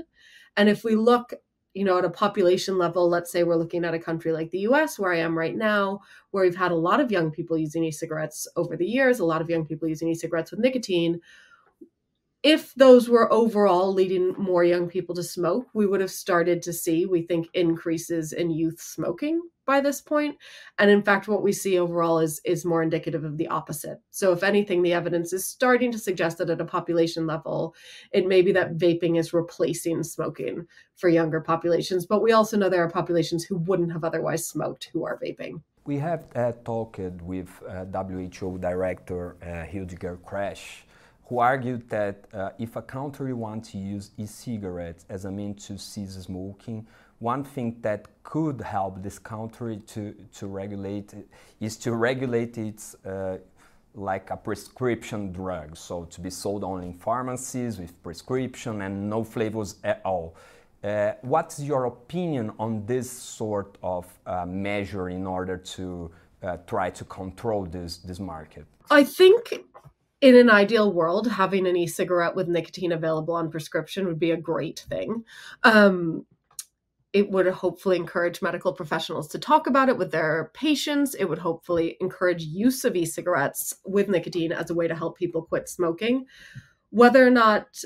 And 0.58 0.70
if 0.70 0.84
we 0.84 0.96
look, 0.96 1.34
you 1.74 1.86
know, 1.86 1.98
at 1.98 2.06
a 2.06 2.10
population 2.10 2.78
level, 2.78 3.08
let's 3.10 3.32
say 3.32 3.44
we're 3.44 3.56
looking 3.56 3.86
at 3.86 3.94
a 3.94 4.00
country 4.00 4.34
like 4.34 4.52
the 4.52 4.60
US, 4.60 5.00
where 5.00 5.14
I 5.14 5.20
am 5.20 5.38
right 5.38 5.56
now, 5.56 6.02
where 6.32 6.44
we've 6.44 6.56
had 6.56 6.72
a 6.72 6.76
lot 6.76 7.00
of 7.00 7.12
young 7.12 7.32
people 7.32 7.58
using 7.58 7.84
e 7.84 7.92
cigarettes 7.92 8.48
over 8.56 8.76
the 8.76 8.86
years, 8.86 9.20
a 9.20 9.26
lot 9.26 9.42
of 9.42 9.50
young 9.50 9.66
people 9.66 9.88
using 9.88 10.10
e 10.10 10.16
cigarettes 10.16 10.52
with 10.52 10.60
nicotine 10.60 11.22
if 12.44 12.74
those 12.76 13.10
were 13.10 13.32
overall 13.34 13.92
leading 13.92 14.34
more 14.38 14.64
young 14.64 14.88
people 14.88 15.16
to 15.16 15.24
smoke, 15.24 15.68
we 15.74 15.88
would 15.88 16.02
have 16.02 16.12
started 16.12 16.62
to 16.62 16.74
see, 16.74 17.06
we 17.06 17.24
think, 17.24 17.48
increases 17.54 18.32
in 18.32 18.52
youth 18.52 18.80
smoking 18.80 19.42
by 19.66 19.82
this 19.82 20.02
point. 20.02 20.38
And 20.78 20.90
in 20.90 21.02
fact, 21.02 21.28
what 21.28 21.44
we 21.44 21.52
see 21.52 21.80
overall 21.80 22.20
is, 22.20 22.40
is 22.46 22.64
more 22.64 22.84
indicative 22.84 23.24
of 23.24 23.38
the 23.38 23.48
opposite. 23.48 23.98
So, 24.12 24.32
if 24.32 24.44
anything, 24.44 24.82
the 24.82 24.94
evidence 24.94 25.34
is 25.34 25.50
starting 25.50 25.92
to 25.92 26.00
suggest 26.00 26.38
that 26.38 26.50
at 26.50 26.62
a 26.62 26.66
population 26.66 27.26
level, 27.26 27.76
it 28.12 28.28
may 28.28 28.42
be 28.42 28.52
that 28.54 28.78
vaping 28.78 29.20
is 29.20 29.34
replacing 29.34 30.04
smoking 30.04 30.68
for 30.96 31.10
younger 31.10 31.42
populations. 31.42 32.06
But 32.06 32.22
we 32.22 32.32
also 32.32 32.56
know 32.56 32.70
there 32.70 32.84
are 32.84 32.90
populations 32.90 33.44
who 33.44 33.58
wouldn't 33.58 33.92
have 33.92 34.04
otherwise 34.04 34.48
smoked 34.48 34.90
who 34.94 35.06
are 35.06 35.20
vaping. 35.20 35.62
We 35.86 35.98
have 35.98 36.26
uh, 36.36 36.52
talked 36.66 37.00
with 37.00 37.50
uh, 37.68 37.86
WHO 37.86 38.58
Director 38.60 39.38
uh, 39.42 39.64
Hildegard 39.64 40.24
Kress 40.24 40.84
who 41.28 41.40
argued 41.40 41.90
that 41.90 42.26
uh, 42.34 42.50
if 42.58 42.76
a 42.76 42.82
country 42.82 43.34
wants 43.34 43.72
to 43.72 43.78
use 43.78 44.12
e-cigarettes 44.18 45.06
as 45.10 45.26
a 45.26 45.32
means 45.32 45.68
to 45.68 45.78
cease 45.78 46.14
smoking, 46.14 46.88
one 47.20 47.44
thing 47.44 47.76
that 47.82 48.08
could 48.24 48.62
help 48.62 49.02
this 49.02 49.20
country 49.20 49.82
to, 49.88 50.16
to 50.34 50.48
regulate 50.48 51.14
is 51.60 51.76
to 51.78 51.94
regulate 51.94 52.58
its 52.58 52.96
uh, 53.06 53.38
like 53.94 54.30
a 54.30 54.38
prescription 54.38 55.32
drug, 55.34 55.76
so 55.76 56.06
to 56.06 56.22
be 56.22 56.30
sold 56.30 56.64
only 56.64 56.86
in 56.86 56.94
pharmacies 56.94 57.80
with 57.80 57.92
prescription 58.04 58.84
and 58.84 59.10
no 59.10 59.24
flavors 59.24 59.76
at 59.84 60.02
all. 60.06 60.36
Uh, 60.84 61.14
what's 61.24 61.60
your 61.60 61.86
opinion 61.86 62.52
on 62.60 62.86
this 62.86 63.10
sort 63.10 63.78
of 63.82 64.06
uh, 64.28 64.46
measure 64.46 65.10
in 65.10 65.26
order 65.26 65.58
to 65.58 66.12
uh, 66.44 66.58
try 66.68 66.90
to 66.92 67.04
control 67.06 67.66
this 67.66 67.98
this 67.98 68.20
market? 68.20 68.66
I 68.92 69.04
think 69.04 69.66
in 70.22 70.36
an 70.36 70.50
ideal 70.50 70.92
world, 70.92 71.28
having 71.28 71.68
an 71.68 71.76
e-cigarette 71.76 72.36
with 72.36 72.48
nicotine 72.48 72.92
available 72.92 73.36
on 73.36 73.52
prescription 73.52 74.08
would 74.08 74.20
be 74.20 74.32
a 74.32 74.38
great 74.38 74.86
thing. 74.90 75.24
Um, 75.64 76.26
it 77.14 77.30
would 77.30 77.48
hopefully 77.48 77.96
encourage 77.96 78.42
medical 78.42 78.74
professionals 78.74 79.28
to 79.30 79.40
talk 79.40 79.68
about 79.68 79.90
it 79.90 79.98
with 79.98 80.12
their 80.12 80.52
patients. 80.54 81.16
It 81.16 81.26
would 81.26 81.40
hopefully 81.40 81.98
encourage 82.02 82.44
use 82.44 82.84
of 82.84 82.96
e-cigarettes 82.96 83.74
with 83.86 84.10
nicotine 84.10 84.52
as 84.52 84.70
a 84.70 84.76
way 84.76 84.88
to 84.88 84.96
help 84.96 85.18
people 85.18 85.44
quit 85.44 85.70
smoking. 85.70 86.26
Whether 86.90 87.26
or 87.26 87.32
not 87.32 87.84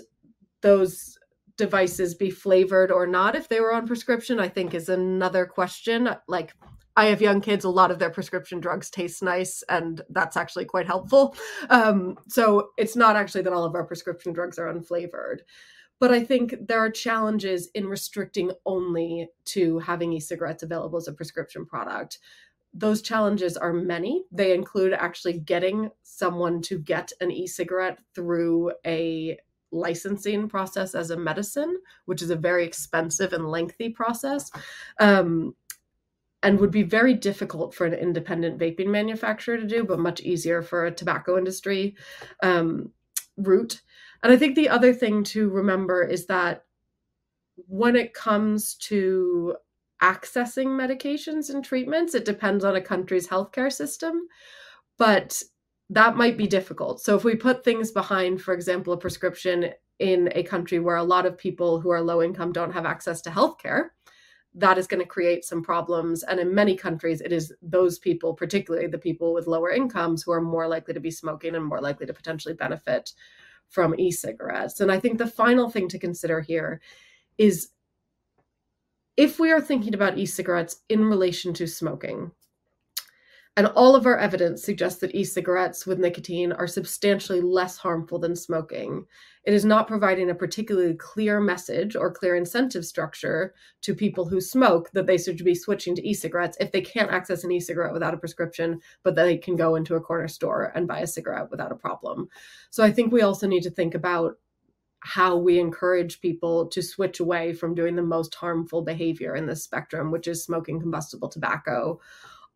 those 0.62 1.18
devices 1.58 2.16
be 2.16 2.30
flavored 2.30 2.92
or 2.92 3.06
not 3.06 3.36
if 3.36 3.48
they 3.48 3.60
were 3.60 3.74
on 3.74 3.88
prescription, 3.88 4.40
I 4.40 4.50
think 4.50 4.74
is 4.74 4.90
another 4.90 5.46
question. 5.46 6.10
Like 6.28 6.56
I 6.96 7.06
have 7.06 7.22
young 7.22 7.42
kids, 7.42 7.66
a 7.66 7.70
lot 7.70 7.92
of 7.92 8.00
their 8.00 8.10
prescription 8.10 8.60
drugs 8.60 8.90
taste 8.90 9.24
nice, 9.24 9.64
and 9.70 10.02
that's 10.10 10.38
actually 10.38 10.66
quite 10.66 10.88
helpful. 10.88 11.36
Um, 11.70 12.18
so 12.28 12.72
it's 12.78 12.96
not 12.96 13.16
actually 13.16 13.44
that 13.44 13.54
all 13.54 13.64
of 13.64 13.76
our 13.76 13.86
prescription 13.86 14.34
drugs 14.34 14.60
are 14.60 14.74
unflavored. 14.74 15.40
But 16.00 16.12
I 16.12 16.24
think 16.24 16.56
there 16.68 16.80
are 16.80 16.90
challenges 16.90 17.70
in 17.76 17.86
restricting 17.86 18.52
only 18.66 19.30
to 19.46 19.78
having 19.80 20.14
e 20.14 20.20
cigarettes 20.20 20.64
available 20.64 20.98
as 20.98 21.08
a 21.08 21.14
prescription 21.14 21.66
product. 21.66 22.18
Those 22.74 23.04
challenges 23.04 23.56
are 23.56 23.72
many. 23.72 24.24
They 24.32 24.56
include 24.56 24.94
actually 24.94 25.40
getting 25.40 25.92
someone 26.02 26.62
to 26.64 26.80
get 26.80 27.12
an 27.22 27.30
e 27.32 27.46
cigarette 27.46 28.00
through 28.16 28.72
a 28.86 29.38
licensing 29.72 30.50
process 30.50 30.96
as 30.96 31.12
a 31.12 31.18
medicine, 31.18 31.78
which 32.06 32.22
is 32.22 32.30
a 32.30 32.36
very 32.36 32.66
expensive 32.66 33.34
and 33.34 33.50
lengthy 33.50 33.90
process. 33.90 34.52
Um, 35.00 35.56
and 36.44 36.60
would 36.60 36.72
be 36.72 36.84
very 36.84 37.14
difficult 37.14 37.74
for 37.74 37.86
an 37.86 37.94
independent 37.94 38.58
vaping 38.60 38.88
manufacturer 38.88 39.58
to 39.58 39.68
do, 39.68 39.84
but 39.84 40.00
much 40.00 40.22
easier 40.22 40.62
for 40.62 40.86
a 40.86 40.92
tobacco 40.92 41.38
industry 41.38 41.96
um, 42.42 42.92
route. 43.38 43.82
And 44.24 44.32
I 44.34 44.38
think 44.38 44.56
the 44.56 44.70
other 44.70 44.94
thing 44.94 45.24
to 45.26 45.50
remember 45.50 46.04
is 46.04 46.26
that 46.28 46.66
when 47.68 47.96
it 47.96 48.14
comes 48.14 48.76
to 48.76 49.56
accessing 50.02 50.68
medications 50.68 51.50
and 51.50 51.64
treatments, 51.64 52.16
it 52.16 52.26
depends 52.26 52.64
on 52.64 52.76
a 52.76 52.82
country's 52.82 53.28
healthcare 53.28 53.72
system. 53.72 54.28
But 54.98 55.42
that 55.90 56.16
might 56.16 56.38
be 56.38 56.48
difficult. 56.48 57.02
So 57.02 57.16
if 57.16 57.24
we 57.24 57.36
put 57.36 57.64
things 57.64 57.92
behind, 57.92 58.42
for 58.42 58.54
example, 58.54 58.94
a 58.94 58.98
prescription 58.98 59.72
in 60.00 60.30
a 60.34 60.44
country 60.44 60.80
where 60.80 60.96
a 60.96 61.04
lot 61.04 61.26
of 61.26 61.38
people 61.38 61.80
who 61.80 61.92
are 61.92 62.02
low 62.02 62.24
income 62.24 62.52
don't 62.52 62.72
have 62.72 62.86
access 62.86 63.22
to 63.22 63.30
healthcare, 63.30 63.90
that 64.54 64.78
is 64.78 64.88
going 64.88 65.02
to 65.02 65.08
create 65.08 65.46
some 65.46 65.64
problems. 65.64 66.24
And 66.24 66.40
in 66.40 66.54
many 66.54 66.76
countries, 66.76 67.22
it 67.22 67.32
is 67.32 67.54
those 67.62 68.00
people, 68.00 68.34
particularly 68.34 68.88
the 68.88 68.98
people 68.98 69.34
with 69.34 69.48
lower 69.48 69.72
incomes, 69.72 70.24
who 70.24 70.32
are 70.32 70.42
more 70.42 70.68
likely 70.68 70.94
to 70.94 71.00
be 71.00 71.12
smoking 71.12 71.56
and 71.56 71.66
more 71.66 71.82
likely 71.82 72.06
to 72.06 72.14
potentially 72.14 72.54
benefit 72.54 73.14
from 73.70 73.98
e 73.98 74.12
cigarettes. 74.12 74.82
And 74.82 74.92
I 74.92 75.00
think 75.00 75.18
the 75.18 75.28
final 75.28 75.70
thing 75.70 75.88
to 75.90 76.00
consider 76.00 76.42
here 76.42 76.82
is 77.38 77.70
if 79.18 79.40
we 79.40 79.52
are 79.52 79.62
thinking 79.62 79.94
about 79.94 80.18
e 80.18 80.26
cigarettes 80.26 80.82
in 80.90 81.06
relation 81.06 81.54
to 81.54 81.68
smoking, 81.68 82.32
and 83.62 83.72
all 83.76 83.96
of 83.96 84.08
our 84.08 84.18
evidence 84.18 84.64
suggests 84.64 85.00
that 85.02 85.14
e 85.14 85.24
cigarettes 85.24 85.86
with 85.86 86.00
nicotine 86.00 86.52
are 86.52 86.66
substantially 86.66 87.42
less 87.42 87.78
harmful 87.78 88.18
than 88.18 88.36
smoking. 88.36 89.06
It 89.44 89.54
is 89.54 89.64
not 89.64 89.88
providing 89.88 90.32
a 90.32 90.34
particularly 90.34 90.96
clear 90.96 91.40
message 91.40 91.96
or 91.96 92.12
clear 92.12 92.36
incentive 92.36 92.86
structure 92.86 93.54
to 93.82 93.94
people 93.94 94.28
who 94.28 94.42
smoke 94.42 94.90
that 94.94 95.06
they 95.06 95.20
should 95.20 95.46
be 95.46 95.54
switching 95.54 95.94
to 95.94 96.02
e 96.02 96.16
cigarettes 96.16 96.58
if 96.60 96.72
they 96.72 96.82
can't 96.82 97.12
access 97.12 97.44
an 97.44 97.52
e 97.52 97.60
cigarette 97.60 97.94
without 97.94 98.16
a 98.16 98.18
prescription, 98.18 98.80
but 99.04 99.14
they 99.14 99.38
can 99.38 99.56
go 99.56 99.76
into 99.76 99.94
a 99.94 100.02
corner 100.02 100.28
store 100.28 100.72
and 100.74 100.88
buy 100.88 101.02
a 101.02 101.06
cigarette 101.06 101.52
without 101.52 101.72
a 101.72 101.76
problem. 101.76 102.30
So 102.72 102.84
I 102.84 102.90
think 102.90 103.14
we 103.14 103.22
also 103.22 103.46
need 103.46 103.62
to 103.62 103.70
think 103.70 103.94
about 103.94 104.40
how 105.02 105.38
we 105.38 105.60
encourage 105.60 106.20
people 106.20 106.66
to 106.70 106.82
switch 106.82 107.20
away 107.20 107.54
from 107.54 107.76
doing 107.76 107.96
the 107.96 108.02
most 108.02 108.34
harmful 108.34 108.82
behavior 108.82 109.36
in 109.36 109.46
this 109.46 109.64
spectrum, 109.64 110.10
which 110.10 110.28
is 110.28 110.44
smoking 110.44 110.80
combustible 110.80 111.30
tobacco 111.30 112.00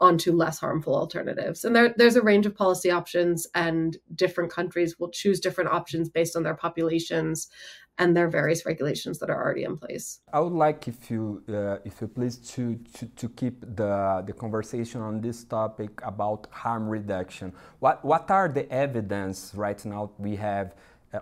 onto 0.02 0.32
less 0.32 0.60
harmful 0.60 0.96
alternatives. 0.96 1.64
And 1.64 1.76
there, 1.76 1.94
there's 1.98 2.16
a 2.16 2.22
range 2.22 2.46
of 2.46 2.56
policy 2.56 2.92
options, 2.92 3.48
and 3.56 3.98
different 4.14 4.52
countries 4.52 5.00
will 5.00 5.10
choose 5.10 5.40
different 5.40 5.72
options 5.72 6.10
based 6.10 6.36
on 6.36 6.44
their 6.44 6.56
populations 6.56 7.48
and 7.98 8.16
their 8.16 8.28
various 8.28 8.66
regulations 8.66 9.20
that 9.20 9.30
are 9.30 9.42
already 9.42 9.64
in 9.64 9.78
place. 9.78 10.20
I 10.34 10.42
would 10.42 10.52
like 10.52 10.88
if 10.88 11.10
you, 11.10 11.42
uh, 11.48 11.78
if 11.86 12.02
you 12.02 12.08
please, 12.08 12.36
to, 12.54 12.76
to, 12.96 13.06
to 13.06 13.30
keep 13.30 13.62
the, 13.62 14.22
the 14.26 14.34
conversation 14.34 15.02
on 15.02 15.22
this 15.22 15.46
topic 15.46 16.02
about 16.04 16.48
harm 16.52 16.90
reduction. 16.90 17.54
What, 17.80 18.04
what 18.04 18.30
are 18.30 18.50
the 18.50 18.70
evidence 18.70 19.54
right 19.56 19.84
now 19.86 20.12
we 20.18 20.36
have 20.36 20.76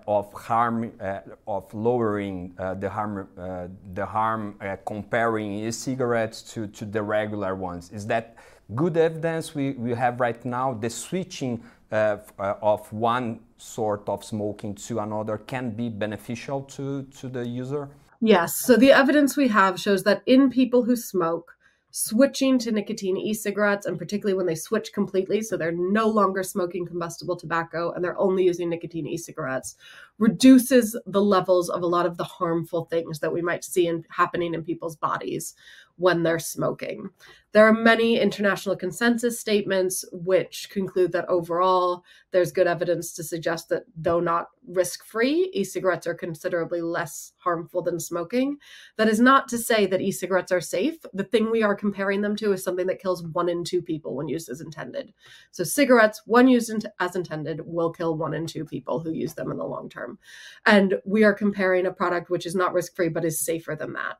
of 0.08 0.32
harm, 0.34 0.92
uh, 1.00 1.20
of 1.48 1.74
lowering 1.74 2.54
uh, 2.58 2.74
the 2.76 2.90
harm, 2.90 3.28
uh, 3.38 3.68
the 3.94 4.06
harm 4.06 4.56
uh, 4.62 4.76
comparing 4.86 5.54
e-cigarettes 5.54 6.42
to, 6.54 6.68
to 6.68 6.86
the 6.86 7.02
regular 7.02 7.56
ones? 7.56 7.92
Is 7.92 8.08
that 8.08 8.36
good 8.76 8.98
evidence 8.98 9.54
we, 9.54 9.72
we 9.72 9.92
have 9.92 10.20
right 10.20 10.44
now? 10.46 10.74
The 10.74 10.90
switching 10.90 11.64
uh, 11.92 12.18
uh, 12.40 12.56
of 12.62 12.92
one 12.92 13.40
sort 13.58 14.08
of 14.10 14.24
smoking 14.24 14.74
to 14.74 15.00
another 15.00 15.38
can 15.38 15.70
be 15.70 15.90
beneficial 15.90 16.62
to, 16.62 17.04
to 17.20 17.28
the 17.28 17.46
user? 17.46 17.90
Yes. 18.20 18.56
So 18.56 18.78
the 18.78 18.92
evidence 18.92 19.38
we 19.38 19.50
have 19.50 19.80
shows 19.80 20.04
that 20.04 20.24
in 20.26 20.50
people 20.50 20.84
who 20.84 20.96
smoke, 20.96 21.56
switching 21.96 22.58
to 22.58 22.72
nicotine 22.72 23.16
e-cigarettes 23.16 23.86
and 23.86 24.00
particularly 24.00 24.36
when 24.36 24.48
they 24.48 24.56
switch 24.56 24.92
completely 24.94 25.44
so 25.44 25.56
they're 25.56 25.72
no 25.72 26.08
longer 26.08 26.42
smoking 26.42 26.88
combustible 26.88 27.36
tobacco 27.36 27.92
and 27.92 28.04
they're 28.04 28.18
only 28.18 28.44
using 28.44 28.68
nicotine 28.68 29.06
e-cigarettes 29.06 29.76
reduces 30.18 30.98
the 31.06 31.22
levels 31.22 31.70
of 31.70 31.84
a 31.84 31.88
lot 31.88 32.08
of 32.08 32.18
the 32.18 32.24
harmful 32.24 32.86
things 32.86 33.20
that 33.20 33.32
we 33.32 33.44
might 33.44 33.64
see 33.64 33.86
in, 33.86 34.04
happening 34.10 34.56
in 34.56 34.64
people's 34.64 34.96
bodies 34.96 35.54
when 35.98 36.24
they're 36.24 36.40
smoking. 36.40 37.10
There 37.54 37.68
are 37.68 37.74
many 37.74 38.20
international 38.20 38.76
consensus 38.76 39.40
statements 39.40 40.04
which 40.12 40.70
conclude 40.72 41.12
that 41.12 41.30
overall 41.30 42.04
there's 42.32 42.52
good 42.52 42.66
evidence 42.66 43.14
to 43.14 43.24
suggest 43.24 43.70
that 43.70 43.84
though 43.96 44.20
not 44.20 44.48
risk 44.68 45.06
free, 45.06 45.52
e 45.54 45.64
cigarettes 45.64 46.08
are 46.08 46.16
considerably 46.16 46.82
less 46.82 47.34
harmful 47.38 47.84
than 47.84 48.00
smoking. 48.00 48.58
That 48.98 49.08
is 49.08 49.20
not 49.20 49.48
to 49.50 49.60
say 49.60 49.86
that 49.86 50.02
e 50.02 50.12
cigarettes 50.12 50.52
are 50.52 50.62
safe. 50.62 50.96
The 51.14 51.26
thing 51.26 51.52
we 51.52 51.62
are 51.62 51.76
comparing 51.76 52.22
them 52.22 52.36
to 52.38 52.54
is 52.54 52.64
something 52.64 52.88
that 52.88 53.02
kills 53.02 53.24
one 53.24 53.50
in 53.50 53.64
two 53.64 53.84
people 53.84 54.16
when 54.16 54.28
used 54.28 54.50
as 54.50 54.62
intended. 54.62 55.14
So, 55.52 55.64
cigarettes, 55.64 56.24
when 56.26 56.48
used 56.48 56.88
as 57.00 57.16
intended, 57.16 57.62
will 57.64 57.92
kill 57.92 58.18
one 58.18 58.34
in 58.34 58.48
two 58.48 58.66
people 58.66 59.00
who 59.00 59.12
use 59.12 59.36
them 59.36 59.52
in 59.52 59.58
the 59.58 59.64
long 59.64 59.90
term. 59.90 60.18
And 60.66 60.96
we 61.06 61.24
are 61.24 61.34
comparing 61.34 61.86
a 61.86 61.94
product 61.94 62.32
which 62.32 62.48
is 62.48 62.56
not 62.56 62.74
risk 62.74 62.96
free 62.96 63.10
but 63.10 63.26
is 63.26 63.40
safer 63.40 63.76
than 63.76 63.94
that. 63.94 64.18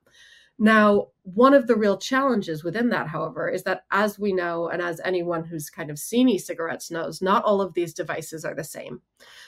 Now, 0.60 1.08
one 1.24 1.54
of 1.54 1.68
the 1.68 1.76
real 1.76 1.98
challenges 1.98 2.64
within 2.64 2.90
that, 2.90 3.08
however, 3.08 3.50
is 3.50 3.64
that 3.64 3.86
as 3.92 4.20
we 4.20 4.34
know, 4.34 4.70
and 4.70 4.82
as 4.82 5.02
anyone 5.04 5.44
who's 5.44 5.70
kind 5.70 5.90
of 5.90 5.98
seen 5.98 6.30
e 6.30 6.38
cigarettes 6.38 6.92
knows, 6.92 7.22
not 7.22 7.44
all 7.44 7.62
of 7.62 7.74
these 7.74 7.94
devices 7.94 8.46
are 8.46 8.54
the 8.54 8.64
same. 8.64 9.02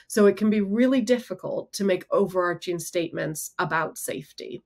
So 0.08 0.26
it 0.26 0.36
can 0.36 0.50
be 0.50 0.60
really 0.60 1.00
difficult 1.00 1.72
to 1.74 1.84
make 1.84 2.06
overarching 2.10 2.78
statements 2.78 3.52
about 3.58 3.98
safety. 3.98 4.64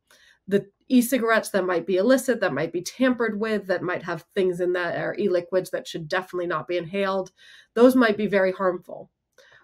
The 0.48 0.66
e 0.88 1.02
cigarettes 1.02 1.50
that 1.50 1.66
might 1.66 1.86
be 1.86 1.96
illicit, 1.96 2.40
that 2.40 2.54
might 2.54 2.72
be 2.72 2.82
tampered 2.82 3.38
with, 3.38 3.66
that 3.66 3.82
might 3.82 4.02
have 4.04 4.24
things 4.34 4.60
in 4.60 4.72
that 4.72 4.96
are 4.96 5.16
e 5.18 5.28
liquids 5.28 5.70
that 5.70 5.86
should 5.86 6.08
definitely 6.08 6.46
not 6.46 6.66
be 6.66 6.78
inhaled, 6.78 7.32
those 7.74 7.94
might 7.94 8.16
be 8.16 8.26
very 8.26 8.52
harmful. 8.52 9.10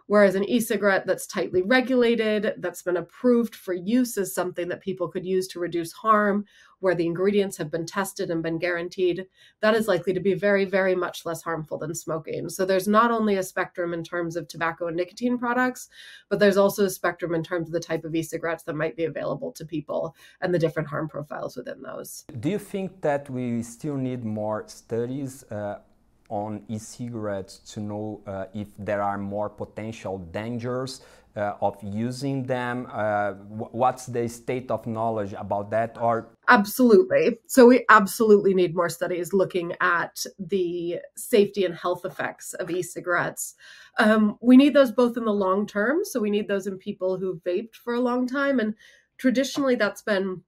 Whereas 0.06 0.34
an 0.34 0.44
e 0.44 0.60
cigarette 0.60 1.06
that's 1.06 1.26
tightly 1.26 1.62
regulated, 1.62 2.54
that's 2.58 2.82
been 2.82 2.96
approved 2.96 3.54
for 3.54 3.74
use 3.74 4.16
as 4.16 4.34
something 4.34 4.68
that 4.68 4.80
people 4.80 5.08
could 5.08 5.26
use 5.26 5.48
to 5.48 5.60
reduce 5.60 5.92
harm, 5.92 6.44
where 6.80 6.94
the 6.94 7.06
ingredients 7.06 7.56
have 7.56 7.70
been 7.70 7.86
tested 7.86 8.30
and 8.30 8.42
been 8.42 8.58
guaranteed, 8.58 9.26
that 9.60 9.74
is 9.74 9.88
likely 9.88 10.12
to 10.12 10.20
be 10.20 10.34
very, 10.34 10.64
very 10.64 10.94
much 10.94 11.24
less 11.24 11.42
harmful 11.42 11.78
than 11.78 11.94
smoking. 11.94 12.48
So 12.48 12.64
there's 12.64 12.86
not 12.86 13.10
only 13.10 13.36
a 13.36 13.42
spectrum 13.42 13.94
in 13.94 14.04
terms 14.04 14.36
of 14.36 14.46
tobacco 14.46 14.86
and 14.86 14.96
nicotine 14.96 15.38
products, 15.38 15.88
but 16.28 16.38
there's 16.38 16.56
also 16.56 16.84
a 16.84 16.90
spectrum 16.90 17.34
in 17.34 17.42
terms 17.42 17.68
of 17.68 17.72
the 17.72 17.80
type 17.80 18.04
of 18.04 18.14
e 18.14 18.22
cigarettes 18.22 18.62
that 18.64 18.76
might 18.76 18.96
be 18.96 19.04
available 19.04 19.52
to 19.52 19.64
people 19.64 20.14
and 20.40 20.52
the 20.52 20.58
different 20.58 20.88
harm 20.88 21.08
profiles 21.08 21.56
within 21.56 21.82
those. 21.82 22.24
Do 22.40 22.50
you 22.50 22.58
think 22.58 23.00
that 23.00 23.28
we 23.30 23.62
still 23.62 23.96
need 23.96 24.24
more 24.24 24.64
studies? 24.66 25.44
Uh, 25.44 25.78
on 26.28 26.62
e-cigarettes 26.68 27.58
to 27.72 27.80
know 27.80 28.20
uh, 28.26 28.46
if 28.54 28.68
there 28.78 29.02
are 29.02 29.18
more 29.18 29.48
potential 29.48 30.18
dangers 30.18 31.00
uh, 31.36 31.54
of 31.60 31.76
using 31.82 32.44
them? 32.44 32.88
Uh, 32.90 33.32
what's 33.32 34.06
the 34.06 34.28
state 34.28 34.70
of 34.70 34.86
knowledge 34.86 35.34
about 35.34 35.70
that? 35.70 35.96
Or 36.00 36.28
absolutely, 36.48 37.38
so 37.46 37.66
we 37.66 37.84
absolutely 37.88 38.54
need 38.54 38.74
more 38.74 38.88
studies 38.88 39.32
looking 39.32 39.72
at 39.80 40.24
the 40.38 40.96
safety 41.16 41.64
and 41.64 41.74
health 41.74 42.04
effects 42.04 42.54
of 42.54 42.70
e-cigarettes. 42.70 43.54
Um, 43.98 44.38
we 44.40 44.56
need 44.56 44.74
those 44.74 44.92
both 44.92 45.16
in 45.16 45.24
the 45.24 45.32
long 45.32 45.66
term, 45.66 46.04
so 46.04 46.20
we 46.20 46.30
need 46.30 46.48
those 46.48 46.66
in 46.66 46.78
people 46.78 47.18
who've 47.18 47.42
vaped 47.44 47.76
for 47.76 47.94
a 47.94 48.00
long 48.00 48.26
time, 48.26 48.60
and 48.60 48.74
traditionally 49.18 49.74
that's 49.74 50.02
been 50.02 50.42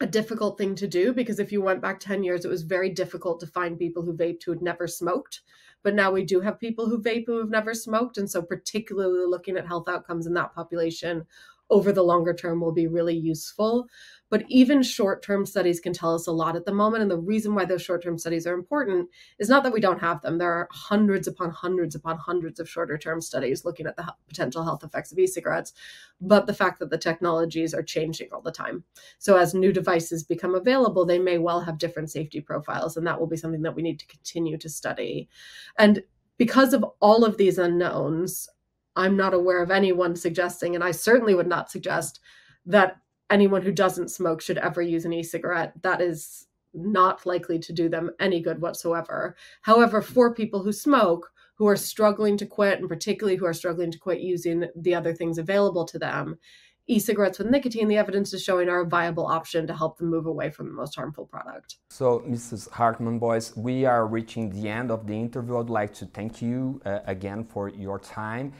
a 0.00 0.06
difficult 0.06 0.56
thing 0.56 0.74
to 0.76 0.88
do 0.88 1.12
because 1.12 1.38
if 1.38 1.52
you 1.52 1.60
went 1.60 1.82
back 1.82 2.00
10 2.00 2.24
years, 2.24 2.44
it 2.44 2.48
was 2.48 2.62
very 2.62 2.88
difficult 2.88 3.38
to 3.40 3.46
find 3.46 3.78
people 3.78 4.02
who 4.02 4.16
vaped 4.16 4.44
who 4.44 4.52
had 4.52 4.62
never 4.62 4.86
smoked. 4.86 5.42
But 5.82 5.94
now 5.94 6.10
we 6.10 6.24
do 6.24 6.40
have 6.40 6.58
people 6.58 6.88
who 6.88 7.02
vape 7.02 7.26
who 7.26 7.38
have 7.38 7.50
never 7.50 7.74
smoked. 7.74 8.18
And 8.18 8.30
so, 8.30 8.42
particularly 8.42 9.26
looking 9.26 9.56
at 9.56 9.66
health 9.66 9.88
outcomes 9.88 10.26
in 10.26 10.34
that 10.34 10.54
population 10.54 11.26
over 11.70 11.92
the 11.92 12.02
longer 12.02 12.34
term 12.34 12.60
will 12.60 12.72
be 12.72 12.86
really 12.86 13.16
useful. 13.16 13.86
But 14.28 14.44
even 14.48 14.82
short 14.82 15.24
term 15.24 15.44
studies 15.44 15.80
can 15.80 15.92
tell 15.92 16.14
us 16.14 16.28
a 16.28 16.32
lot 16.32 16.54
at 16.54 16.64
the 16.64 16.72
moment. 16.72 17.02
And 17.02 17.10
the 17.10 17.18
reason 17.18 17.54
why 17.54 17.64
those 17.64 17.82
short 17.82 18.02
term 18.02 18.16
studies 18.16 18.46
are 18.46 18.54
important 18.54 19.08
is 19.38 19.48
not 19.48 19.64
that 19.64 19.72
we 19.72 19.80
don't 19.80 20.00
have 20.00 20.22
them. 20.22 20.38
There 20.38 20.52
are 20.52 20.68
hundreds 20.70 21.26
upon 21.26 21.50
hundreds 21.50 21.96
upon 21.96 22.16
hundreds 22.16 22.60
of 22.60 22.68
shorter 22.68 22.96
term 22.96 23.20
studies 23.20 23.64
looking 23.64 23.86
at 23.86 23.96
the 23.96 24.14
potential 24.28 24.62
health 24.62 24.84
effects 24.84 25.10
of 25.10 25.18
e 25.18 25.26
cigarettes, 25.26 25.72
but 26.20 26.46
the 26.46 26.54
fact 26.54 26.78
that 26.78 26.90
the 26.90 26.98
technologies 26.98 27.74
are 27.74 27.82
changing 27.82 28.28
all 28.32 28.40
the 28.40 28.52
time. 28.52 28.84
So 29.18 29.36
as 29.36 29.52
new 29.52 29.72
devices 29.72 30.22
become 30.22 30.54
available, 30.54 31.04
they 31.04 31.18
may 31.18 31.38
well 31.38 31.60
have 31.60 31.78
different 31.78 32.10
safety 32.10 32.40
profiles. 32.40 32.96
And 32.96 33.06
that 33.06 33.18
will 33.18 33.26
be 33.26 33.36
something 33.36 33.62
that 33.62 33.74
we 33.74 33.82
need 33.82 33.98
to 33.98 34.06
continue 34.06 34.58
to 34.58 34.68
study. 34.68 35.28
And 35.76 36.02
because 36.38 36.72
of 36.72 36.84
all 37.00 37.24
of 37.24 37.36
these 37.36 37.58
unknowns, 37.58 38.48
I'm 38.96 39.16
not 39.16 39.34
aware 39.34 39.62
of 39.62 39.70
anyone 39.70 40.16
suggesting, 40.16 40.74
and 40.74 40.82
I 40.82 40.90
certainly 40.90 41.34
would 41.34 41.46
not 41.46 41.70
suggest 41.70 42.20
that 42.66 42.96
anyone 43.30 43.62
who 43.62 43.72
doesn't 43.72 44.10
smoke 44.10 44.40
should 44.40 44.58
ever 44.58 44.82
use 44.82 45.04
an 45.04 45.12
e-cigarette. 45.12 45.72
That 45.82 46.00
is 46.00 46.46
not 46.74 47.26
likely 47.26 47.58
to 47.58 47.72
do 47.72 47.88
them 47.88 48.10
any 48.20 48.40
good 48.40 48.60
whatsoever. 48.60 49.36
However, 49.62 50.02
for 50.02 50.34
people 50.34 50.62
who 50.62 50.72
smoke, 50.72 51.30
who 51.56 51.66
are 51.66 51.76
struggling 51.76 52.36
to 52.38 52.46
quit, 52.46 52.78
and 52.78 52.88
particularly 52.88 53.36
who 53.36 53.46
are 53.46 53.52
struggling 53.52 53.90
to 53.90 53.98
quit 53.98 54.20
using 54.20 54.66
the 54.76 54.94
other 54.94 55.12
things 55.12 55.38
available 55.38 55.84
to 55.84 55.98
them, 55.98 56.38
e 56.86 56.98
cigarettes 56.98 57.38
with 57.38 57.50
nicotine, 57.50 57.88
the 57.88 57.96
evidence 57.96 58.32
is 58.32 58.42
showing 58.42 58.68
are 58.68 58.80
a 58.80 58.86
viable 58.86 59.26
option 59.26 59.66
to 59.66 59.74
help 59.74 59.98
them 59.98 60.10
move 60.10 60.26
away 60.26 60.50
from 60.50 60.66
the 60.66 60.72
most 60.72 60.96
harmful 60.96 61.26
product. 61.26 61.76
So, 61.90 62.20
Mrs. 62.20 62.70
Hartmann-Boyce, 62.70 63.56
we 63.56 63.84
are 63.84 64.06
reaching 64.06 64.50
the 64.50 64.68
end 64.68 64.90
of 64.90 65.06
the 65.06 65.14
interview. 65.14 65.58
I'd 65.58 65.70
like 65.70 65.92
to 65.94 66.06
thank 66.06 66.42
you 66.42 66.80
uh, 66.84 67.00
again 67.06 67.44
for 67.44 67.68
your 67.68 67.98
time 67.98 68.52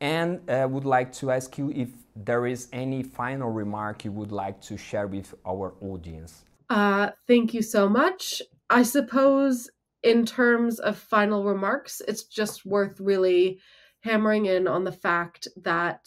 and 0.00 0.48
uh, 0.48 0.66
would 0.70 0.84
like 0.84 1.12
to 1.12 1.30
ask 1.30 1.58
you 1.58 1.70
if 1.70 1.88
there 2.14 2.46
is 2.46 2.68
any 2.72 3.02
final 3.02 3.50
remark 3.50 4.04
you 4.04 4.12
would 4.12 4.32
like 4.32 4.60
to 4.62 4.76
share 4.76 5.06
with 5.06 5.34
our 5.46 5.74
audience. 5.80 6.44
Uh, 6.70 7.10
thank 7.26 7.54
you 7.54 7.62
so 7.62 7.88
much. 7.88 8.42
I 8.70 8.82
suppose, 8.82 9.70
in 10.02 10.26
terms 10.26 10.78
of 10.80 10.98
final 10.98 11.44
remarks, 11.44 12.02
it's 12.06 12.24
just 12.24 12.66
worth 12.66 13.00
really 13.00 13.60
hammering 14.00 14.46
in 14.46 14.68
on 14.68 14.84
the 14.84 14.92
fact 14.92 15.48
that 15.56 16.06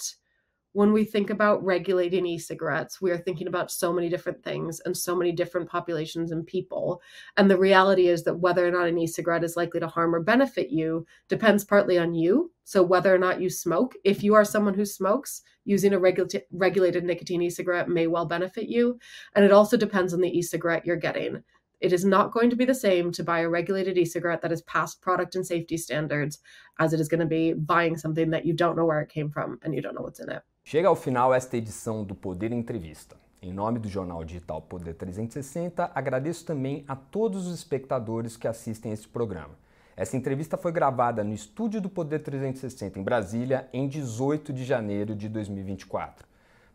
when 0.73 0.93
we 0.93 1.03
think 1.03 1.29
about 1.29 1.63
regulating 1.63 2.25
e-cigarettes 2.25 3.01
we 3.01 3.11
are 3.11 3.17
thinking 3.17 3.47
about 3.47 3.71
so 3.71 3.91
many 3.91 4.09
different 4.09 4.41
things 4.43 4.79
and 4.85 4.95
so 4.95 5.15
many 5.15 5.31
different 5.31 5.69
populations 5.69 6.31
and 6.31 6.47
people. 6.47 7.01
And 7.37 7.49
the 7.49 7.57
reality 7.57 8.07
is 8.07 8.23
that 8.23 8.39
whether 8.39 8.65
or 8.65 8.71
not 8.71 8.87
an 8.87 8.97
e-cigarette 8.97 9.43
is 9.43 9.57
likely 9.57 9.79
to 9.79 9.87
harm 9.87 10.15
or 10.15 10.21
benefit 10.21 10.69
you 10.69 11.05
depends 11.27 11.63
partly 11.63 11.97
on 11.97 12.13
you. 12.13 12.51
So 12.63 12.81
whether 12.83 13.13
or 13.13 13.17
not 13.17 13.41
you 13.41 13.49
smoke 13.49 13.95
if 14.03 14.23
you 14.23 14.33
are 14.33 14.45
someone 14.45 14.73
who 14.73 14.85
smokes 14.85 15.41
using 15.65 15.93
a 15.93 15.99
regula- 15.99 16.41
regulated 16.51 17.03
nicotine 17.03 17.41
e-cigarette 17.41 17.89
may 17.89 18.07
well 18.07 18.25
benefit 18.25 18.67
you. 18.67 18.97
And 19.35 19.43
it 19.43 19.51
also 19.51 19.77
depends 19.77 20.13
on 20.13 20.21
the 20.21 20.37
e-cigarette 20.37 20.85
you're 20.85 20.95
getting. 20.95 21.43
It 21.81 21.93
is 21.93 22.05
not 22.05 22.31
going 22.31 22.49
to 22.51 22.55
be 22.55 22.65
the 22.65 22.75
same 22.75 23.11
to 23.13 23.23
buy 23.23 23.39
a 23.39 23.49
regulated 23.49 23.97
e 23.97 24.05
cigarette 24.05 24.41
that 24.43 24.51
is 24.51 24.61
past 24.61 25.01
product 25.01 25.35
and 25.35 25.45
safety 25.45 25.77
standards 25.77 26.39
as 26.79 26.93
it 26.93 26.99
is 26.99 27.07
going 27.07 27.21
to 27.21 27.25
be 27.25 27.53
buying 27.53 27.97
something 27.97 28.29
that 28.29 28.45
you 28.45 28.53
don't 28.53 28.77
know 28.77 28.85
where 28.85 29.01
it 29.01 29.09
came 29.09 29.31
from 29.31 29.59
and 29.63 29.73
you 29.73 29.81
don't 29.81 29.95
know 29.95 30.01
what's 30.01 30.19
in 30.19 30.29
it. 30.29 30.43
Chega 30.63 30.87
ao 30.87 30.95
final 30.95 31.33
esta 31.33 31.57
edição 31.57 32.03
do 32.03 32.15
Poder 32.15 32.51
Entrevista. 32.51 33.17
Em 33.41 33.51
nome 33.51 33.79
do 33.79 33.89
jornal 33.89 34.23
digital 34.23 34.61
Poder 34.61 34.93
360, 34.93 35.91
agradeço 35.93 36.45
também 36.45 36.85
a 36.87 36.95
todos 36.95 37.47
os 37.47 37.55
espectadores 37.55 38.37
que 38.37 38.47
assistem 38.47 38.91
este 38.93 39.07
programa. 39.07 39.55
Essa 39.97 40.15
entrevista 40.15 40.57
foi 40.57 40.71
gravada 40.71 41.23
no 41.23 41.33
estúdio 41.33 41.81
do 41.81 41.89
Poder 41.89 42.19
360 42.19 42.99
em 42.99 43.03
Brasília 43.03 43.67
em 43.73 43.87
18 43.87 44.53
de 44.53 44.63
janeiro 44.63 45.13
de 45.13 45.27
2024. 45.27 46.25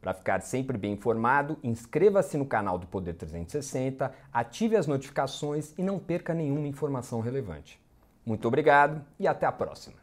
Para 0.01 0.13
ficar 0.13 0.43
sempre 0.43 0.77
bem 0.77 0.93
informado, 0.93 1.57
inscreva-se 1.63 2.37
no 2.37 2.45
canal 2.45 2.79
do 2.79 2.87
Poder 2.87 3.15
360, 3.15 4.13
ative 4.33 4.77
as 4.77 4.87
notificações 4.87 5.73
e 5.79 5.83
não 5.83 5.99
perca 5.99 6.35
nenhuma 6.35 6.69
informação 6.69 7.21
relevante. 7.21 7.81
Muito 8.27 8.47
obrigado 8.47 9.03
e 9.19 9.27
até 9.27 9.47
a 9.47 9.53
próxima. 9.53 9.97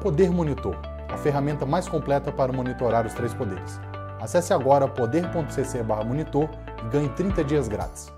Poder 0.00 0.30
Monitor, 0.30 0.95
a 1.16 1.18
ferramenta 1.18 1.64
mais 1.64 1.88
completa 1.88 2.30
para 2.30 2.52
monitorar 2.52 3.06
os 3.06 3.14
três 3.14 3.32
poderes. 3.32 3.80
Acesse 4.20 4.52
agora 4.52 4.86
poder.cc/monitor 4.86 6.48
e 6.84 6.88
ganhe 6.90 7.08
30 7.08 7.42
dias 7.42 7.68
grátis. 7.68 8.12